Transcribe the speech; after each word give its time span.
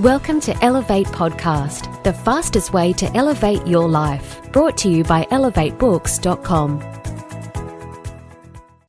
Welcome 0.00 0.40
to 0.40 0.64
Elevate 0.64 1.06
Podcast, 1.06 2.02
the 2.02 2.12
fastest 2.12 2.72
way 2.72 2.92
to 2.94 3.06
elevate 3.16 3.64
your 3.64 3.88
life. 3.88 4.40
Brought 4.50 4.76
to 4.78 4.88
you 4.90 5.04
by 5.04 5.22
elevatebooks.com. 5.26 6.80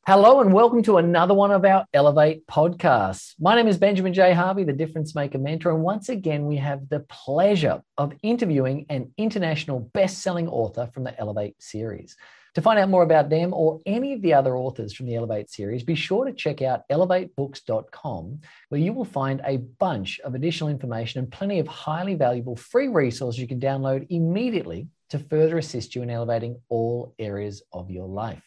Hello, 0.04 0.40
and 0.40 0.52
welcome 0.52 0.82
to 0.82 0.96
another 0.96 1.32
one 1.32 1.52
of 1.52 1.64
our 1.64 1.86
Elevate 1.94 2.44
podcasts. 2.48 3.36
My 3.38 3.54
name 3.54 3.68
is 3.68 3.78
Benjamin 3.78 4.14
J. 4.14 4.32
Harvey, 4.32 4.64
the 4.64 4.72
Difference 4.72 5.14
Maker 5.14 5.38
Mentor. 5.38 5.70
And 5.70 5.84
once 5.84 6.08
again, 6.08 6.44
we 6.44 6.56
have 6.56 6.88
the 6.88 7.00
pleasure 7.08 7.82
of 7.96 8.12
interviewing 8.24 8.86
an 8.88 9.12
international 9.16 9.78
best 9.78 10.18
selling 10.18 10.48
author 10.48 10.90
from 10.92 11.04
the 11.04 11.16
Elevate 11.20 11.62
series. 11.62 12.16
To 12.56 12.62
find 12.62 12.78
out 12.78 12.88
more 12.88 13.02
about 13.02 13.28
them 13.28 13.52
or 13.52 13.82
any 13.84 14.14
of 14.14 14.22
the 14.22 14.32
other 14.32 14.56
authors 14.56 14.94
from 14.94 15.04
the 15.04 15.14
Elevate 15.14 15.50
series, 15.50 15.82
be 15.82 15.94
sure 15.94 16.24
to 16.24 16.32
check 16.32 16.62
out 16.62 16.88
elevatebooks.com, 16.90 18.40
where 18.70 18.80
you 18.80 18.94
will 18.94 19.04
find 19.04 19.42
a 19.44 19.58
bunch 19.58 20.20
of 20.20 20.34
additional 20.34 20.70
information 20.70 21.18
and 21.18 21.30
plenty 21.30 21.58
of 21.58 21.68
highly 21.68 22.14
valuable 22.14 22.56
free 22.56 22.88
resources 22.88 23.38
you 23.38 23.46
can 23.46 23.60
download 23.60 24.06
immediately 24.08 24.88
to 25.10 25.18
further 25.18 25.58
assist 25.58 25.94
you 25.94 26.00
in 26.00 26.08
elevating 26.08 26.58
all 26.70 27.14
areas 27.18 27.62
of 27.74 27.90
your 27.90 28.08
life. 28.08 28.42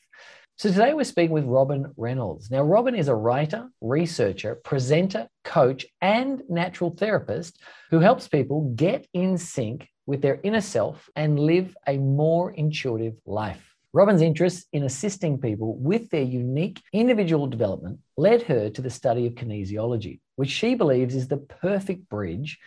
So 0.57 0.71
today 0.71 0.95
we're 0.95 1.03
speaking 1.03 1.35
with 1.35 1.45
Robin 1.45 1.93
Reynolds. 1.95 2.49
Now, 2.49 2.63
Robin 2.63 2.95
is 2.95 3.09
a 3.09 3.15
writer, 3.15 3.69
researcher, 3.79 4.55
presenter, 4.55 5.27
coach, 5.43 5.85
and 6.01 6.41
natural 6.49 6.89
therapist 6.89 7.61
who 7.91 7.99
helps 7.99 8.27
people 8.27 8.73
get 8.75 9.05
in 9.13 9.37
sync 9.37 9.87
with 10.07 10.23
their 10.23 10.39
inner 10.41 10.61
self 10.61 11.11
and 11.15 11.39
live 11.39 11.77
a 11.85 11.99
more 11.99 12.49
intuitive 12.49 13.13
life. 13.27 13.68
Robin's 13.91 14.21
interest 14.21 14.67
in 14.71 14.83
assisting 14.83 15.39
people 15.39 15.75
with 15.77 16.11
their 16.11 16.21
unique 16.21 16.79
individual 16.93 17.47
development 17.47 17.99
led 18.17 18.43
her 18.43 18.69
to 18.69 18.81
the 18.83 18.89
study 18.89 19.25
of 19.25 19.33
kinesiology, 19.33 20.19
which 20.35 20.51
she 20.51 20.75
believes 20.75 21.15
is 21.15 21.27
the 21.27 21.37
perfect 21.37 22.07
bridge 22.07 22.59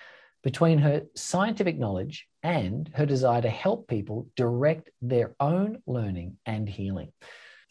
between 0.42 0.78
her 0.78 1.02
scientific 1.14 1.78
knowledge 1.78 2.26
and 2.42 2.90
her 2.94 3.06
desire 3.06 3.40
to 3.40 3.48
help 3.48 3.86
people 3.86 4.26
direct 4.34 4.90
their 5.00 5.36
own 5.38 5.80
learning 5.86 6.38
and 6.44 6.68
healing. 6.68 7.12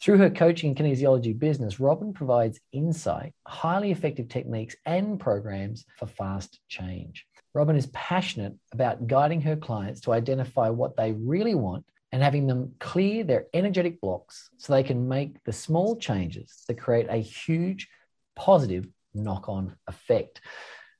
Through 0.00 0.16
her 0.16 0.30
coaching 0.30 0.70
and 0.70 0.78
kinesiology 0.78 1.38
business, 1.38 1.78
Robin 1.78 2.14
provides 2.14 2.58
insight, 2.72 3.34
highly 3.46 3.90
effective 3.90 4.30
techniques, 4.30 4.76
and 4.86 5.20
programs 5.20 5.84
for 5.98 6.06
fast 6.06 6.58
change. 6.68 7.26
Robin 7.52 7.76
is 7.76 7.86
passionate 7.88 8.54
about 8.72 9.06
guiding 9.06 9.42
her 9.42 9.56
clients 9.56 10.00
to 10.00 10.12
identify 10.12 10.70
what 10.70 10.96
they 10.96 11.12
really 11.12 11.54
want 11.54 11.84
and 12.12 12.22
having 12.22 12.46
them 12.46 12.74
clear 12.78 13.24
their 13.24 13.46
energetic 13.54 14.00
blocks 14.00 14.50
so 14.58 14.72
they 14.72 14.82
can 14.82 15.08
make 15.08 15.42
the 15.44 15.52
small 15.52 15.96
changes 15.96 16.62
that 16.68 16.78
create 16.78 17.06
a 17.08 17.16
huge 17.16 17.88
positive 18.36 18.86
knock 19.14 19.48
on 19.48 19.74
effect. 19.88 20.42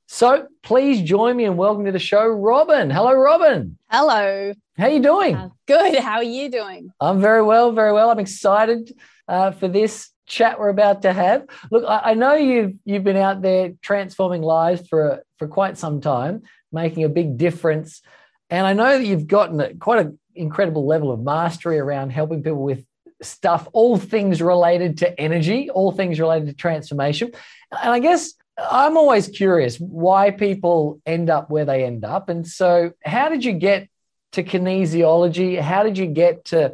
So 0.07 0.47
please 0.63 1.01
join 1.01 1.37
me 1.37 1.45
and 1.45 1.57
welcome 1.57 1.85
to 1.85 1.91
the 1.91 1.99
show, 1.99 2.27
Robin. 2.27 2.89
Hello, 2.89 3.13
Robin. 3.13 3.77
Hello. 3.89 4.53
How 4.77 4.85
are 4.85 4.89
you 4.89 4.99
doing? 4.99 5.35
Uh, 5.35 5.49
good. 5.67 5.95
How 5.99 6.15
are 6.15 6.23
you 6.23 6.49
doing? 6.49 6.89
I'm 6.99 7.21
very 7.21 7.43
well, 7.43 7.71
very 7.71 7.93
well. 7.93 8.09
I'm 8.09 8.19
excited 8.19 8.91
uh, 9.27 9.51
for 9.51 9.67
this 9.67 10.09
chat 10.25 10.59
we're 10.59 10.69
about 10.69 11.03
to 11.03 11.13
have. 11.13 11.45
Look, 11.71 11.83
I, 11.87 12.11
I, 12.11 12.13
know 12.13 12.33
you've 12.35 12.73
you've 12.85 13.03
been 13.03 13.17
out 13.17 13.41
there 13.41 13.73
transforming 13.81 14.41
lives 14.41 14.87
for 14.87 15.23
for 15.37 15.47
quite 15.47 15.77
some 15.77 16.01
time, 16.01 16.43
making 16.71 17.03
a 17.03 17.09
big 17.09 17.37
difference, 17.37 18.01
and 18.49 18.65
I 18.67 18.73
know 18.73 18.97
that 18.97 19.05
you've 19.05 19.27
gotten 19.27 19.79
quite 19.79 20.05
an 20.05 20.19
incredible 20.35 20.85
level 20.85 21.11
of 21.11 21.21
mastery 21.21 21.79
around 21.79 22.11
helping 22.11 22.43
people 22.43 22.63
with 22.63 22.85
stuff, 23.21 23.67
all 23.73 23.97
things 23.97 24.41
related 24.41 24.99
to 24.99 25.19
energy, 25.19 25.69
all 25.69 25.91
things 25.91 26.19
related 26.19 26.47
to 26.47 26.53
transformation. 26.53 27.31
And 27.71 27.91
I 27.91 27.99
guess 27.99 28.33
I'm 28.57 28.97
always 28.97 29.27
curious 29.27 29.77
why 29.77 30.31
people 30.31 31.01
end 31.05 31.29
up 31.29 31.49
where 31.49 31.65
they 31.65 31.83
end 31.83 32.05
up. 32.05 32.29
And 32.29 32.47
so, 32.47 32.91
how 33.03 33.29
did 33.29 33.43
you 33.43 33.53
get 33.53 33.89
to 34.33 34.43
kinesiology? 34.43 35.59
How 35.59 35.83
did 35.83 35.97
you 35.97 36.07
get 36.07 36.45
to, 36.45 36.73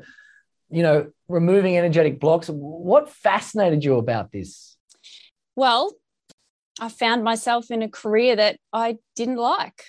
you 0.70 0.84
know, 0.84 1.12
removing 1.28 1.78
energetic 1.78 2.20
blocks? 2.20 2.48
What 2.50 3.10
fascinated 3.10 3.84
you 3.84 3.96
about 3.96 4.32
this? 4.32 4.76
Well, 5.56 5.94
I 6.80 6.90
found 6.90 7.24
myself 7.24 7.72
in 7.72 7.82
a 7.82 7.90
career 7.90 8.36
that 8.36 8.60
I 8.72 8.98
didn't 9.16 9.38
like. 9.38 9.84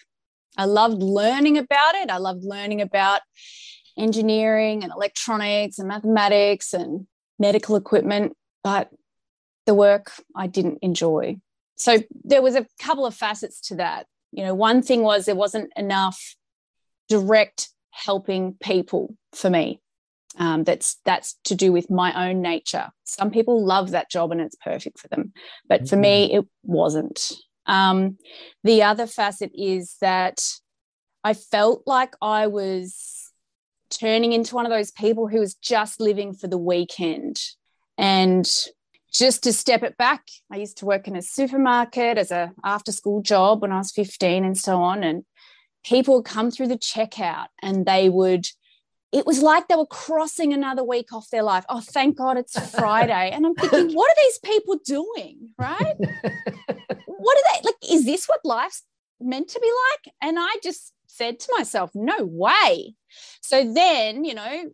I 0.56 0.64
loved 0.64 1.02
learning 1.02 1.58
about 1.58 1.94
it. 1.94 2.10
I 2.10 2.18
loved 2.18 2.44
learning 2.44 2.80
about 2.80 3.20
engineering 3.96 4.82
and 4.82 4.92
electronics 4.92 5.78
and 5.78 5.88
mathematics 5.88 6.72
and 6.72 7.06
medical 7.38 7.76
equipment, 7.76 8.36
but 8.64 8.90
the 9.66 9.74
work 9.74 10.12
I 10.34 10.46
didn't 10.46 10.78
enjoy. 10.82 11.36
So 11.76 11.98
there 12.24 12.42
was 12.42 12.56
a 12.56 12.66
couple 12.80 13.06
of 13.06 13.14
facets 13.14 13.60
to 13.68 13.76
that. 13.76 14.06
You 14.32 14.44
know, 14.44 14.54
one 14.54 14.82
thing 14.82 15.02
was 15.02 15.24
there 15.24 15.34
wasn't 15.34 15.72
enough 15.76 16.36
direct 17.08 17.68
helping 17.90 18.54
people 18.62 19.14
for 19.32 19.50
me. 19.50 19.80
Um, 20.38 20.62
that's 20.62 20.96
that's 21.04 21.36
to 21.44 21.54
do 21.54 21.72
with 21.72 21.90
my 21.90 22.28
own 22.28 22.40
nature. 22.40 22.88
Some 23.04 23.30
people 23.30 23.64
love 23.64 23.90
that 23.90 24.10
job 24.10 24.30
and 24.30 24.40
it's 24.40 24.54
perfect 24.56 25.00
for 25.00 25.08
them, 25.08 25.32
but 25.68 25.88
for 25.88 25.96
me, 25.96 26.28
mm-hmm. 26.28 26.38
it 26.38 26.46
wasn't. 26.62 27.32
Um, 27.70 28.18
the 28.64 28.82
other 28.82 29.06
facet 29.06 29.52
is 29.54 29.96
that 30.00 30.42
I 31.22 31.34
felt 31.34 31.84
like 31.86 32.14
I 32.20 32.48
was 32.48 33.30
turning 33.90 34.32
into 34.32 34.56
one 34.56 34.66
of 34.66 34.70
those 34.70 34.90
people 34.90 35.28
who 35.28 35.38
was 35.38 35.54
just 35.54 36.00
living 36.00 36.34
for 36.34 36.48
the 36.48 36.58
weekend. 36.58 37.40
And 37.96 38.48
just 39.12 39.44
to 39.44 39.52
step 39.52 39.84
it 39.84 39.96
back, 39.96 40.26
I 40.50 40.56
used 40.56 40.78
to 40.78 40.86
work 40.86 41.06
in 41.06 41.14
a 41.14 41.22
supermarket 41.22 42.18
as 42.18 42.32
a 42.32 42.52
after 42.64 42.90
school 42.90 43.22
job 43.22 43.62
when 43.62 43.72
I 43.72 43.78
was 43.78 43.92
15 43.92 44.44
and 44.44 44.58
so 44.58 44.82
on. 44.82 45.04
And 45.04 45.24
people 45.84 46.16
would 46.16 46.24
come 46.24 46.50
through 46.50 46.68
the 46.68 46.78
checkout 46.78 47.46
and 47.62 47.86
they 47.86 48.08
would 48.08 48.46
it 49.12 49.26
was 49.26 49.42
like 49.42 49.66
they 49.66 49.74
were 49.74 49.86
crossing 49.86 50.52
another 50.52 50.84
week 50.84 51.12
off 51.12 51.30
their 51.30 51.42
life. 51.42 51.64
Oh, 51.68 51.80
thank 51.80 52.16
God 52.16 52.36
it's 52.36 52.56
Friday. 52.76 53.30
And 53.32 53.44
I'm 53.44 53.56
thinking, 53.56 53.92
what 53.92 54.08
are 54.08 54.22
these 54.22 54.38
people 54.38 54.78
doing? 54.84 55.50
Right? 55.58 55.94
what 57.20 57.36
are 57.36 57.54
they 57.54 57.66
like? 57.66 57.92
Is 57.92 58.04
this 58.04 58.26
what 58.26 58.40
life's 58.44 58.82
meant 59.20 59.48
to 59.48 59.60
be 59.60 59.70
like? 59.90 60.14
And 60.22 60.38
I 60.38 60.56
just 60.62 60.92
said 61.06 61.38
to 61.40 61.54
myself, 61.56 61.90
no 61.94 62.16
way. 62.20 62.94
So 63.42 63.72
then, 63.72 64.24
you 64.24 64.34
know, 64.34 64.70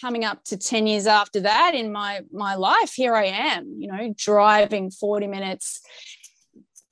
coming 0.00 0.24
up 0.24 0.42
to 0.44 0.56
10 0.56 0.86
years 0.86 1.06
after 1.06 1.40
that 1.40 1.74
in 1.74 1.92
my 1.92 2.22
my 2.32 2.54
life, 2.54 2.92
here 2.94 3.14
I 3.14 3.26
am, 3.26 3.76
you 3.78 3.88
know, 3.88 4.14
driving 4.16 4.90
40 4.90 5.26
minutes 5.26 5.82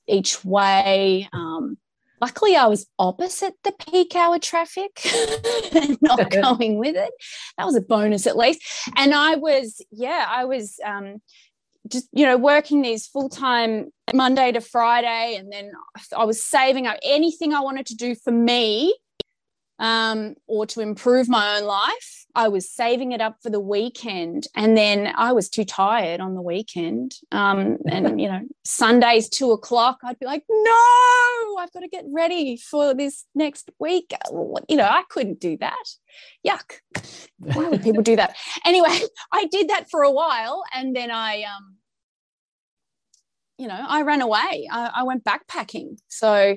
each 0.07 0.45
way. 0.45 1.29
Um, 1.33 1.79
luckily 2.21 2.55
I 2.55 2.67
was 2.67 2.87
opposite 2.99 3.55
the 3.65 3.73
peak 3.73 4.15
hour 4.15 4.39
traffic 4.39 5.01
and 5.75 5.99
not 6.01 6.31
going 6.43 6.79
with 6.79 6.97
it. 6.97 7.13
That 7.59 7.67
was 7.67 7.77
a 7.77 7.81
bonus 7.81 8.27
at 8.27 8.37
least. 8.37 8.63
And 8.97 9.15
I 9.15 9.37
was, 9.37 9.81
yeah, 9.91 10.25
I 10.29 10.45
was 10.45 10.79
um, 10.85 11.21
just, 11.93 12.09
you 12.13 12.27
know, 12.27 12.37
working 12.37 12.83
these 12.83 13.07
full 13.07 13.29
time 13.29 13.91
Monday 14.15 14.53
to 14.53 14.61
Friday. 14.61 15.37
And 15.39 15.53
then 15.53 15.73
I 16.17 16.25
was 16.25 16.43
saving 16.43 16.87
up 16.87 16.97
anything 17.03 17.55
I 17.55 17.61
wanted 17.61 17.87
to 17.87 17.95
do 17.95 18.15
for 18.15 18.33
me 18.33 18.95
um, 19.83 20.37
or 20.47 20.65
to 20.67 20.81
improve 20.81 21.29
my 21.29 21.59
own 21.59 21.65
life. 21.65 22.25
I 22.35 22.49
was 22.49 22.71
saving 22.71 23.13
it 23.13 23.21
up 23.21 23.37
for 23.43 23.51
the 23.51 23.61
weekend, 23.61 24.47
and 24.57 24.77
then 24.77 25.13
I 25.17 25.33
was 25.33 25.51
too 25.51 25.65
tired 25.65 26.21
on 26.21 26.35
the 26.35 26.41
weekend. 26.41 27.15
Um, 27.31 27.79
and 27.91 28.19
you 28.21 28.29
know, 28.29 28.41
Sundays 28.65 29.29
two 29.29 29.51
o'clock, 29.51 29.99
I'd 30.05 30.19
be 30.19 30.27
like, 30.27 30.45
"No, 30.49 31.57
I've 31.59 31.73
got 31.73 31.81
to 31.81 31.89
get 31.89 32.05
ready 32.09 32.57
for 32.57 32.95
this 32.95 33.27
next 33.35 33.71
week." 33.79 34.15
You 34.69 34.77
know, 34.77 34.85
I 34.85 35.03
couldn't 35.11 35.41
do 35.41 35.59
that. 35.59 35.85
Yuck! 36.47 36.79
Why 37.39 37.69
would 37.69 37.83
people 37.83 38.03
do 38.03 38.17
that? 38.17 38.37
Anyway, 38.65 39.01
I 39.33 39.47
did 39.47 39.69
that 39.69 39.91
for 39.91 40.03
a 40.03 40.11
while, 40.11 40.63
and 40.73 40.95
then 40.95 41.11
I, 41.11 41.43
um, 41.43 41.77
you 43.63 43.69
know, 43.69 43.87
I 43.89 44.03
ran 44.03 44.23
away. 44.23 44.69
I, 44.73 44.91
I 44.97 45.03
went 45.05 45.23
backpacking, 45.23 45.97
so 46.09 46.57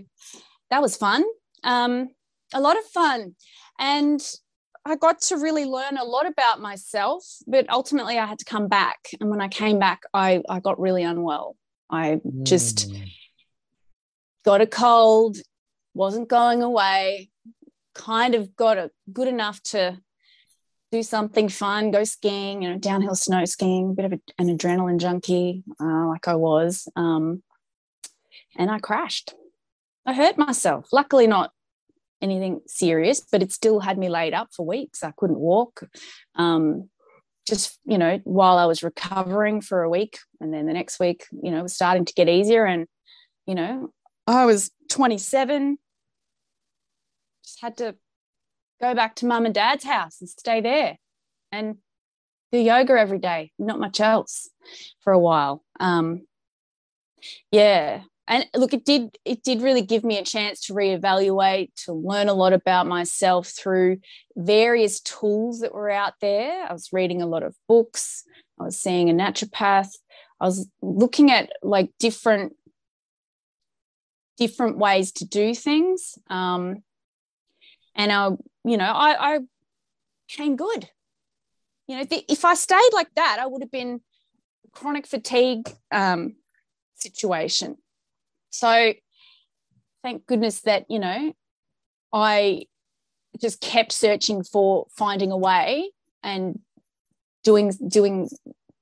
that 0.72 0.82
was 0.82 0.98
fun. 0.98 1.24
Um, 1.64 2.10
a 2.52 2.60
lot 2.60 2.80
of 2.80 2.86
fun. 2.86 3.36
And 3.78 4.20
I 4.86 4.96
got 4.96 5.22
to 5.22 5.38
really 5.38 5.66
learn 5.66 5.98
a 5.98 6.04
lot 6.04 6.26
about 6.26 6.62
myself, 6.62 7.24
but 7.46 7.70
ultimately 7.70 8.18
I 8.18 8.26
had 8.26 8.40
to 8.40 8.46
come 8.46 8.68
back. 8.68 8.98
And 9.22 9.30
when 9.30 9.40
I 9.40 9.50
came 9.50 9.78
back, 9.78 10.02
I, 10.16 10.42
I 10.50 10.60
got 10.60 10.80
really 10.80 11.04
unwell. 11.04 11.56
I 11.92 12.22
just 12.42 12.92
mm. 12.92 13.08
got 14.44 14.62
a 14.62 14.68
cold, 14.68 15.38
wasn't 15.94 16.28
going 16.28 16.64
away, 16.64 17.30
kind 17.94 18.34
of 18.34 18.56
got 18.56 18.80
a 18.80 18.90
good 19.14 19.28
enough 19.28 19.62
to 19.74 20.00
do 20.92 21.04
something 21.04 21.50
fun, 21.50 21.92
go 21.92 22.04
skiing, 22.04 22.62
you 22.62 22.70
know, 22.70 22.78
downhill 22.78 23.16
snow 23.16 23.46
skiing, 23.46 23.90
a 23.90 23.94
bit 23.94 24.06
of 24.06 24.14
a, 24.14 24.20
an 24.38 24.56
adrenaline 24.56 25.00
junkie, 25.00 25.64
uh, 25.80 26.08
like 26.08 26.28
I 26.28 26.36
was. 26.36 26.88
Um, 26.96 27.44
and 28.58 28.72
I 28.72 28.80
crashed. 28.80 29.34
I 30.06 30.14
hurt 30.14 30.38
myself. 30.38 30.88
Luckily, 30.94 31.28
not 31.28 31.52
anything 32.22 32.62
serious, 32.68 33.22
but 33.32 33.42
it 33.42 33.52
still 33.52 33.80
had 33.80 33.98
me 33.98 34.10
laid 34.10 34.34
up 34.34 34.50
for 34.56 34.66
weeks. 34.66 35.04
I 35.04 35.12
couldn't 35.18 35.40
walk. 35.40 35.82
Um, 36.36 36.90
just, 37.48 37.80
you 37.86 37.98
know, 37.98 38.20
while 38.24 38.58
I 38.58 38.66
was 38.66 38.84
recovering 38.84 39.62
for 39.62 39.84
a 39.84 39.90
week. 39.90 40.20
And 40.40 40.54
then 40.54 40.66
the 40.66 40.74
next 40.74 41.00
week, 41.00 41.26
you 41.32 41.52
know, 41.52 41.60
it 41.60 41.64
was 41.64 41.76
starting 41.76 42.06
to 42.06 42.14
get 42.14 42.30
easier. 42.30 42.66
And, 42.66 42.88
you 43.46 43.56
know, 43.56 43.90
I 44.26 44.46
was 44.46 44.72
27. 44.90 45.78
Just 47.44 47.62
had 47.62 47.78
to 47.78 47.96
go 48.86 48.96
back 48.96 49.16
to 49.16 49.26
mum 49.26 49.46
and 49.46 49.56
dad's 49.56 49.84
house 49.84 50.20
and 50.22 50.30
stay 50.30 50.62
there 50.62 50.98
and 51.52 51.78
do 52.52 52.60
yoga 52.60 52.94
every 52.94 53.20
day, 53.20 53.52
not 53.58 53.80
much 53.80 54.00
else 54.00 54.50
for 55.02 55.12
a 55.14 55.20
while. 55.20 55.64
Um, 55.80 56.26
yeah. 57.52 58.02
And 58.28 58.48
look, 58.56 58.74
it 58.74 58.86
did 58.86 59.18
it 59.24 59.44
did 59.44 59.62
really 59.62 59.84
give 59.84 60.04
me 60.04 60.18
a 60.18 60.24
chance 60.24 60.62
to 60.66 60.74
reevaluate, 60.74 61.70
to 61.86 61.94
learn 61.94 62.28
a 62.28 62.34
lot 62.34 62.54
about 62.54 62.88
myself 62.88 63.48
through 63.48 63.98
various 64.36 65.00
tools 65.00 65.60
that 65.60 65.74
were 65.74 65.92
out 65.92 66.14
there. 66.22 66.66
I 66.68 66.74
was 66.74 66.90
reading 66.92 67.22
a 67.22 67.28
lot 67.28 67.44
of 67.44 67.56
books. 67.68 68.24
I 68.60 68.64
was 68.64 68.80
seeing 68.80 69.10
a 69.10 69.14
naturopath. 69.14 69.92
I 70.40 70.46
was 70.46 70.68
looking 70.82 71.32
at 71.32 71.52
like 71.62 71.92
different 72.00 72.54
different 74.38 74.78
ways 74.78 75.12
to 75.14 75.26
do 75.26 75.54
things. 75.54 76.18
Um, 76.30 76.84
and 77.96 78.12
I, 78.12 78.30
you 78.64 78.78
know, 78.78 78.86
I, 78.86 79.36
I 79.36 79.40
became 80.28 80.56
good. 80.56 80.90
You 81.88 81.98
know, 81.98 82.06
if 82.10 82.46
I 82.46 82.56
stayed 82.56 82.90
like 82.94 83.14
that, 83.16 83.38
I 83.40 83.46
would 83.46 83.62
have 83.62 83.72
been 83.72 84.02
chronic 84.72 85.06
fatigue 85.06 85.70
um, 85.92 86.36
situation. 86.96 87.78
So, 88.50 88.94
thank 90.04 90.26
goodness 90.26 90.62
that 90.62 90.86
you 90.90 91.00
know, 91.00 91.34
I 92.12 92.66
just 93.40 93.62
kept 93.62 93.92
searching 93.92 94.44
for 94.44 94.88
finding 94.96 95.32
a 95.32 95.38
way 95.38 95.92
and 96.24 96.60
doing 97.44 97.72
doing 97.88 98.30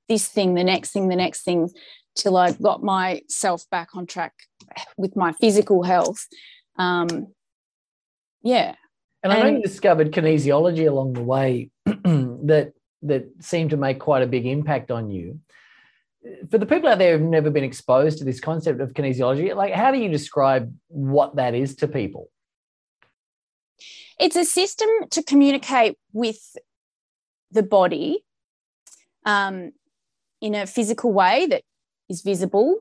this 0.08 0.28
thing, 0.28 0.54
the 0.54 0.64
next 0.64 0.92
thing, 0.92 1.08
the 1.08 1.16
next 1.16 1.42
thing, 1.42 1.70
till 2.14 2.36
I 2.36 2.52
got 2.52 2.82
myself 2.82 3.68
back 3.70 3.94
on 3.94 4.06
track 4.06 4.34
with 4.96 5.16
my 5.16 5.32
physical 5.32 5.82
health. 5.82 6.26
Um, 6.78 7.28
yeah. 8.42 8.74
And 9.24 9.32
I 9.32 9.40
know 9.40 9.56
you 9.56 9.62
discovered 9.62 10.12
kinesiology 10.12 10.86
along 10.86 11.14
the 11.14 11.22
way 11.22 11.70
that 11.86 12.74
that 13.02 13.24
seemed 13.40 13.70
to 13.70 13.76
make 13.76 13.98
quite 13.98 14.22
a 14.22 14.26
big 14.26 14.46
impact 14.46 14.90
on 14.90 15.10
you. 15.10 15.40
For 16.50 16.58
the 16.58 16.66
people 16.66 16.88
out 16.88 16.98
there 16.98 17.18
who've 17.18 17.28
never 17.28 17.50
been 17.50 17.64
exposed 17.64 18.18
to 18.18 18.24
this 18.24 18.40
concept 18.40 18.80
of 18.80 18.92
kinesiology, 18.92 19.54
like 19.56 19.72
how 19.72 19.92
do 19.92 19.98
you 19.98 20.10
describe 20.10 20.74
what 20.88 21.36
that 21.36 21.54
is 21.54 21.74
to 21.76 21.88
people? 21.88 22.30
It's 24.20 24.36
a 24.36 24.44
system 24.44 24.88
to 25.10 25.22
communicate 25.22 25.96
with 26.12 26.56
the 27.50 27.62
body 27.62 28.24
um, 29.24 29.72
in 30.40 30.54
a 30.54 30.66
physical 30.66 31.12
way 31.12 31.46
that 31.46 31.62
is 32.10 32.20
visible 32.20 32.80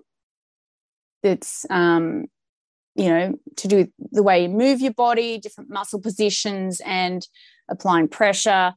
that's 1.21 1.65
um, 1.69 2.25
you 2.95 3.09
know 3.09 3.39
to 3.55 3.67
do 3.67 3.87
the 4.11 4.23
way 4.23 4.43
you 4.43 4.49
move 4.49 4.81
your 4.81 4.93
body 4.93 5.37
different 5.37 5.69
muscle 5.69 5.99
positions 5.99 6.81
and 6.85 7.27
applying 7.69 8.07
pressure 8.07 8.73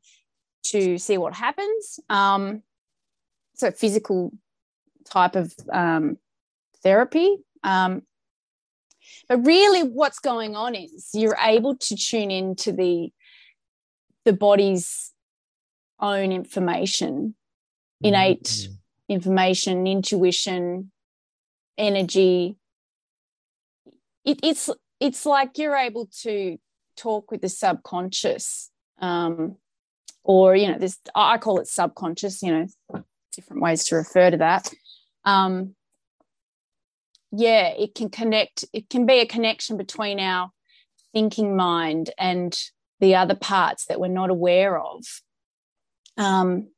to 0.62 0.98
see 0.98 1.18
what 1.18 1.34
happens 1.34 2.00
um, 2.08 2.62
so 3.54 3.70
physical 3.70 4.32
type 5.04 5.36
of 5.36 5.54
um, 5.72 6.16
therapy 6.82 7.36
um, 7.62 8.02
but 9.28 9.44
really 9.44 9.82
what's 9.82 10.18
going 10.18 10.56
on 10.56 10.74
is 10.74 11.10
you're 11.12 11.38
able 11.42 11.76
to 11.76 11.96
tune 11.96 12.30
into 12.30 12.72
the 12.72 13.10
the 14.24 14.32
body's 14.32 15.12
own 16.00 16.32
information 16.32 17.34
innate 18.00 18.44
mm-hmm. 18.44 18.72
information 19.08 19.86
intuition 19.86 20.90
energy 21.78 22.56
it, 24.26 24.40
it's 24.42 24.68
it's 25.00 25.24
like 25.24 25.56
you're 25.56 25.76
able 25.76 26.08
to 26.22 26.58
talk 26.96 27.30
with 27.30 27.40
the 27.40 27.48
subconscious 27.48 28.70
um, 29.00 29.56
or 30.24 30.56
you 30.56 30.70
know 30.70 30.78
this 30.78 30.98
i 31.14 31.38
call 31.38 31.60
it 31.60 31.68
subconscious 31.68 32.42
you 32.42 32.52
know 32.52 33.04
different 33.34 33.62
ways 33.62 33.84
to 33.84 33.96
refer 33.96 34.30
to 34.30 34.36
that 34.36 34.70
um, 35.24 35.74
yeah 37.32 37.68
it 37.68 37.94
can 37.94 38.10
connect 38.10 38.64
it 38.72 38.90
can 38.90 39.06
be 39.06 39.20
a 39.20 39.26
connection 39.26 39.76
between 39.76 40.20
our 40.20 40.50
thinking 41.14 41.56
mind 41.56 42.10
and 42.18 42.58
the 43.00 43.14
other 43.14 43.34
parts 43.34 43.86
that 43.86 44.00
we're 44.00 44.08
not 44.08 44.30
aware 44.30 44.78
of 44.78 45.04
um, 46.18 46.68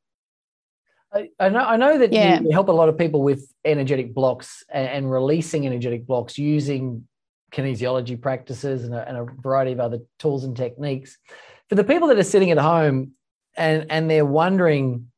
I, 1.13 1.31
I 1.39 1.49
know, 1.49 1.61
I 1.61 1.77
know 1.77 1.99
that 1.99 2.13
yeah. 2.13 2.41
you 2.41 2.51
help 2.51 2.69
a 2.69 2.73
lot 2.73 2.89
of 2.89 2.99
people 2.99 3.23
with 3.23 3.51
energetic 3.65 4.13
blocks 4.13 4.63
and, 4.69 4.89
and 4.89 5.11
releasing 5.11 5.65
energetic 5.65 6.07
blocks 6.07 6.37
using 6.37 7.07
kinesiology 7.53 8.21
practices 8.21 8.85
and 8.85 8.95
a, 8.95 9.09
and 9.09 9.17
a, 9.17 9.25
variety 9.25 9.73
of 9.73 9.81
other 9.81 9.99
tools 10.19 10.45
and 10.45 10.57
techniques. 10.57 11.17
For 11.69 11.75
the 11.75 11.85
people 11.85 12.09
that 12.09 12.19
are 12.19 12.23
sitting 12.23 12.51
at 12.51 12.59
home 12.59 13.13
and, 13.57 13.87
and 13.91 14.11
they're 14.11 14.27
wondering, 14.27 15.11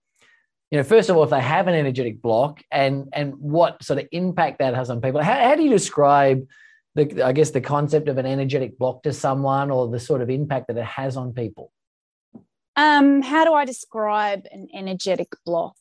you 0.71 0.79
know, 0.79 0.85
first 0.85 1.11
of 1.11 1.17
all, 1.17 1.25
if 1.25 1.31
they 1.31 1.41
have 1.41 1.69
an 1.69 1.75
energetic 1.75 2.23
block 2.23 2.63
and, 2.71 3.09
and 3.13 3.35
what 3.37 3.83
sort 3.83 3.99
of 3.99 4.07
impact 4.13 4.59
that 4.59 4.75
has 4.75 4.91
on 4.91 5.01
people, 5.01 5.23
how, 5.23 5.35
how 5.35 5.55
do 5.55 5.63
you 5.63 5.71
describe 5.71 6.47
the, 6.95 7.23
I 7.23 7.33
guess, 7.33 7.51
the 7.51 7.61
concept 7.61 8.09
of 8.09 8.19
an 8.19 8.27
energetic 8.27 8.79
block 8.79 9.03
to 9.05 9.13
someone 9.13 9.71
or 9.71 9.89
the 9.89 10.01
sort 10.01 10.23
of 10.23 10.31
impact 10.31 10.69
that 10.69 10.77
it 10.77 10.85
has 10.85 11.17
on 11.17 11.33
people? 11.33 11.73
Um, 12.77 13.23
how 13.23 13.45
do 13.45 13.53
I 13.53 13.65
describe 13.65 14.47
an 14.53 14.69
energetic 14.73 15.29
block? 15.45 15.77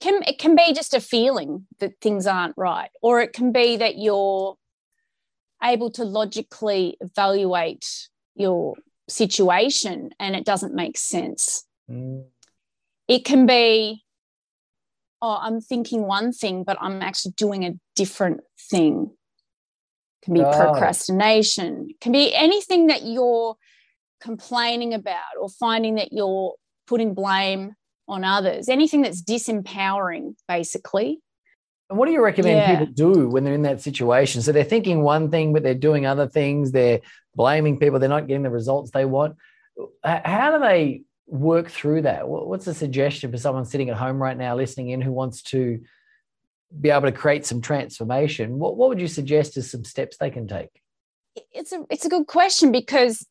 Can 0.00 0.22
it 0.26 0.38
can 0.38 0.54
be 0.54 0.72
just 0.72 0.94
a 0.94 1.00
feeling 1.00 1.66
that 1.80 2.00
things 2.00 2.26
aren't 2.26 2.54
right, 2.56 2.90
or 3.02 3.20
it 3.20 3.32
can 3.32 3.50
be 3.50 3.76
that 3.76 3.98
you're 3.98 4.56
able 5.62 5.90
to 5.92 6.04
logically 6.04 6.96
evaluate 7.00 8.08
your 8.34 8.74
situation 9.08 10.10
and 10.18 10.36
it 10.36 10.44
doesn't 10.44 10.74
make 10.74 10.98
sense. 10.98 11.64
Mm. 11.90 12.24
It 13.08 13.24
can 13.24 13.46
be, 13.46 14.04
oh, 15.22 15.38
I'm 15.40 15.60
thinking 15.60 16.02
one 16.02 16.32
thing, 16.32 16.64
but 16.64 16.76
I'm 16.80 17.02
actually 17.02 17.32
doing 17.32 17.64
a 17.64 17.74
different 17.96 18.40
thing. 18.70 19.10
It 20.22 20.24
can 20.24 20.34
be 20.34 20.42
oh. 20.42 20.52
procrastination. 20.52 21.88
It 21.90 22.00
can 22.00 22.12
be 22.12 22.34
anything 22.34 22.88
that 22.88 23.02
you're 23.04 23.56
complaining 24.20 24.94
about 24.94 25.36
or 25.40 25.48
finding 25.48 25.96
that 25.96 26.12
you're 26.12 26.54
putting 26.86 27.14
blame 27.14 27.74
on 28.06 28.24
others, 28.24 28.68
anything 28.68 29.02
that's 29.02 29.22
disempowering, 29.22 30.34
basically. 30.46 31.20
And 31.88 31.98
what 31.98 32.06
do 32.06 32.12
you 32.12 32.22
recommend 32.22 32.58
yeah. 32.58 32.78
people 32.78 32.92
do 32.92 33.28
when 33.28 33.44
they're 33.44 33.54
in 33.54 33.62
that 33.62 33.80
situation? 33.80 34.42
So 34.42 34.52
they're 34.52 34.64
thinking 34.64 35.02
one 35.02 35.30
thing, 35.30 35.52
but 35.52 35.62
they're 35.62 35.74
doing 35.74 36.04
other 36.04 36.28
things. 36.28 36.72
They're 36.72 37.00
blaming 37.34 37.78
people. 37.78 37.98
They're 37.98 38.08
not 38.08 38.26
getting 38.26 38.42
the 38.42 38.50
results 38.50 38.90
they 38.90 39.06
want. 39.06 39.36
How 40.04 40.58
do 40.58 40.64
they 40.64 41.02
work 41.26 41.70
through 41.70 42.02
that? 42.02 42.28
What's 42.28 42.66
a 42.66 42.74
suggestion 42.74 43.30
for 43.30 43.38
someone 43.38 43.64
sitting 43.64 43.90
at 43.90 43.96
home 43.96 44.20
right 44.20 44.36
now, 44.36 44.54
listening 44.54 44.90
in, 44.90 45.00
who 45.00 45.12
wants 45.12 45.42
to 45.44 45.80
be 46.78 46.90
able 46.90 47.02
to 47.02 47.12
create 47.12 47.46
some 47.46 47.62
transformation? 47.62 48.58
What, 48.58 48.76
what 48.76 48.90
would 48.90 49.00
you 49.00 49.08
suggest 49.08 49.56
as 49.56 49.70
some 49.70 49.84
steps 49.84 50.16
they 50.18 50.30
can 50.30 50.46
take? 50.46 50.68
It's 51.52 51.72
a 51.72 51.84
it's 51.88 52.04
a 52.04 52.08
good 52.08 52.26
question 52.26 52.72
because 52.72 53.26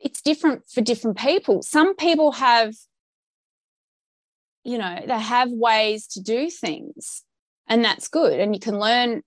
it's 0.00 0.22
different 0.22 0.62
for 0.68 0.80
different 0.80 1.18
people. 1.18 1.62
Some 1.62 1.94
people 1.94 2.32
have, 2.32 2.74
you 4.64 4.78
know, 4.78 5.00
they 5.06 5.18
have 5.18 5.50
ways 5.50 6.06
to 6.08 6.22
do 6.22 6.50
things, 6.50 7.22
and 7.68 7.84
that's 7.84 8.08
good. 8.08 8.38
And 8.38 8.54
you 8.54 8.60
can 8.60 8.78
learn 8.78 9.22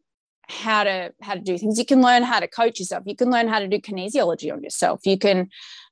how 0.47 0.83
to 0.83 1.13
how 1.21 1.33
to 1.33 1.39
do 1.39 1.57
things. 1.57 1.77
You 1.77 1.85
can 1.85 2.01
learn 2.01 2.23
how 2.23 2.39
to 2.39 2.47
coach 2.47 2.79
yourself. 2.79 3.03
You 3.05 3.15
can 3.15 3.29
learn 3.29 3.47
how 3.47 3.59
to 3.59 3.67
do 3.67 3.79
kinesiology 3.79 4.51
on 4.51 4.63
yourself. 4.63 5.05
You 5.05 5.17
can, 5.17 5.49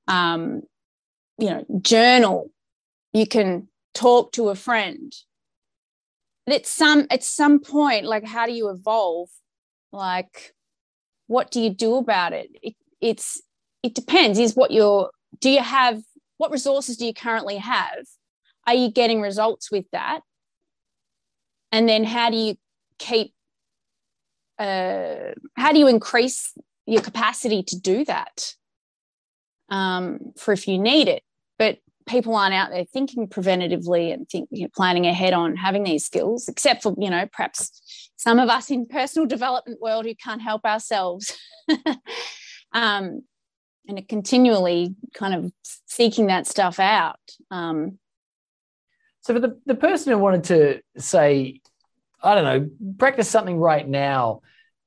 um, 0.07 0.61
you 1.37 1.49
know, 1.49 1.65
journal. 1.81 2.51
You 3.13 3.27
can 3.27 3.67
talk 3.93 4.31
to 4.33 4.49
a 4.49 4.55
friend. 4.55 5.13
But 6.45 6.55
at 6.55 6.67
some 6.67 7.07
at 7.09 7.23
some 7.23 7.59
point, 7.59 8.05
like, 8.05 8.25
how 8.25 8.45
do 8.45 8.53
you 8.53 8.69
evolve? 8.69 9.29
Like, 9.91 10.53
what 11.27 11.51
do 11.51 11.59
you 11.59 11.69
do 11.69 11.95
about 11.95 12.33
it? 12.33 12.49
it 12.61 12.75
it's 13.01 13.41
it 13.83 13.93
depends 13.93 14.39
is 14.39 14.55
what 14.55 14.71
you're 14.71 15.11
do 15.39 15.49
you 15.49 15.61
have 15.61 16.01
what 16.37 16.51
resources 16.51 16.97
do 16.97 17.05
you 17.05 17.13
currently 17.13 17.57
have 17.57 18.05
are 18.65 18.73
you 18.73 18.89
getting 18.89 19.21
results 19.21 19.71
with 19.71 19.85
that 19.91 20.21
and 21.75 21.89
then 21.89 22.03
how 22.05 22.29
do 22.29 22.37
you 22.37 22.55
keep 22.97 23.33
uh, 24.57 25.33
how 25.57 25.73
do 25.73 25.79
you 25.79 25.87
increase 25.87 26.53
your 26.85 27.01
capacity 27.01 27.61
to 27.63 27.77
do 27.77 28.05
that 28.05 28.53
um, 29.69 30.19
for 30.37 30.53
if 30.53 30.67
you 30.67 30.79
need 30.79 31.07
it 31.07 31.23
but 31.59 31.79
people 32.07 32.35
aren't 32.35 32.53
out 32.53 32.69
there 32.69 32.85
thinking 32.85 33.27
preventatively 33.27 34.13
and 34.13 34.29
think 34.29 34.47
you 34.51 34.63
know, 34.63 34.69
planning 34.75 35.05
ahead 35.05 35.33
on 35.33 35.55
having 35.55 35.83
these 35.83 36.05
skills 36.05 36.47
except 36.47 36.83
for 36.83 36.95
you 36.97 37.09
know 37.09 37.27
perhaps 37.33 38.09
some 38.15 38.39
of 38.39 38.49
us 38.49 38.71
in 38.71 38.85
personal 38.85 39.27
development 39.27 39.81
world 39.81 40.05
who 40.05 40.15
can't 40.15 40.41
help 40.41 40.63
ourselves 40.65 41.37
um, 42.73 43.21
and 43.87 44.07
continually 44.07 44.95
kind 45.13 45.33
of 45.33 45.51
seeking 45.85 46.27
that 46.27 46.47
stuff 46.47 46.79
out. 46.79 47.19
Um, 47.51 47.99
so 49.25 49.33
for 49.33 49.39
the, 49.39 49.59
the 49.65 49.73
person 49.73 50.13
who 50.13 50.19
wanted 50.19 50.43
to 50.45 50.81
say, 51.01 51.59
I 52.21 52.35
don't 52.35 52.43
know, 52.43 52.69
practice 52.99 53.27
something 53.27 53.57
right 53.57 53.87
now, 53.87 54.41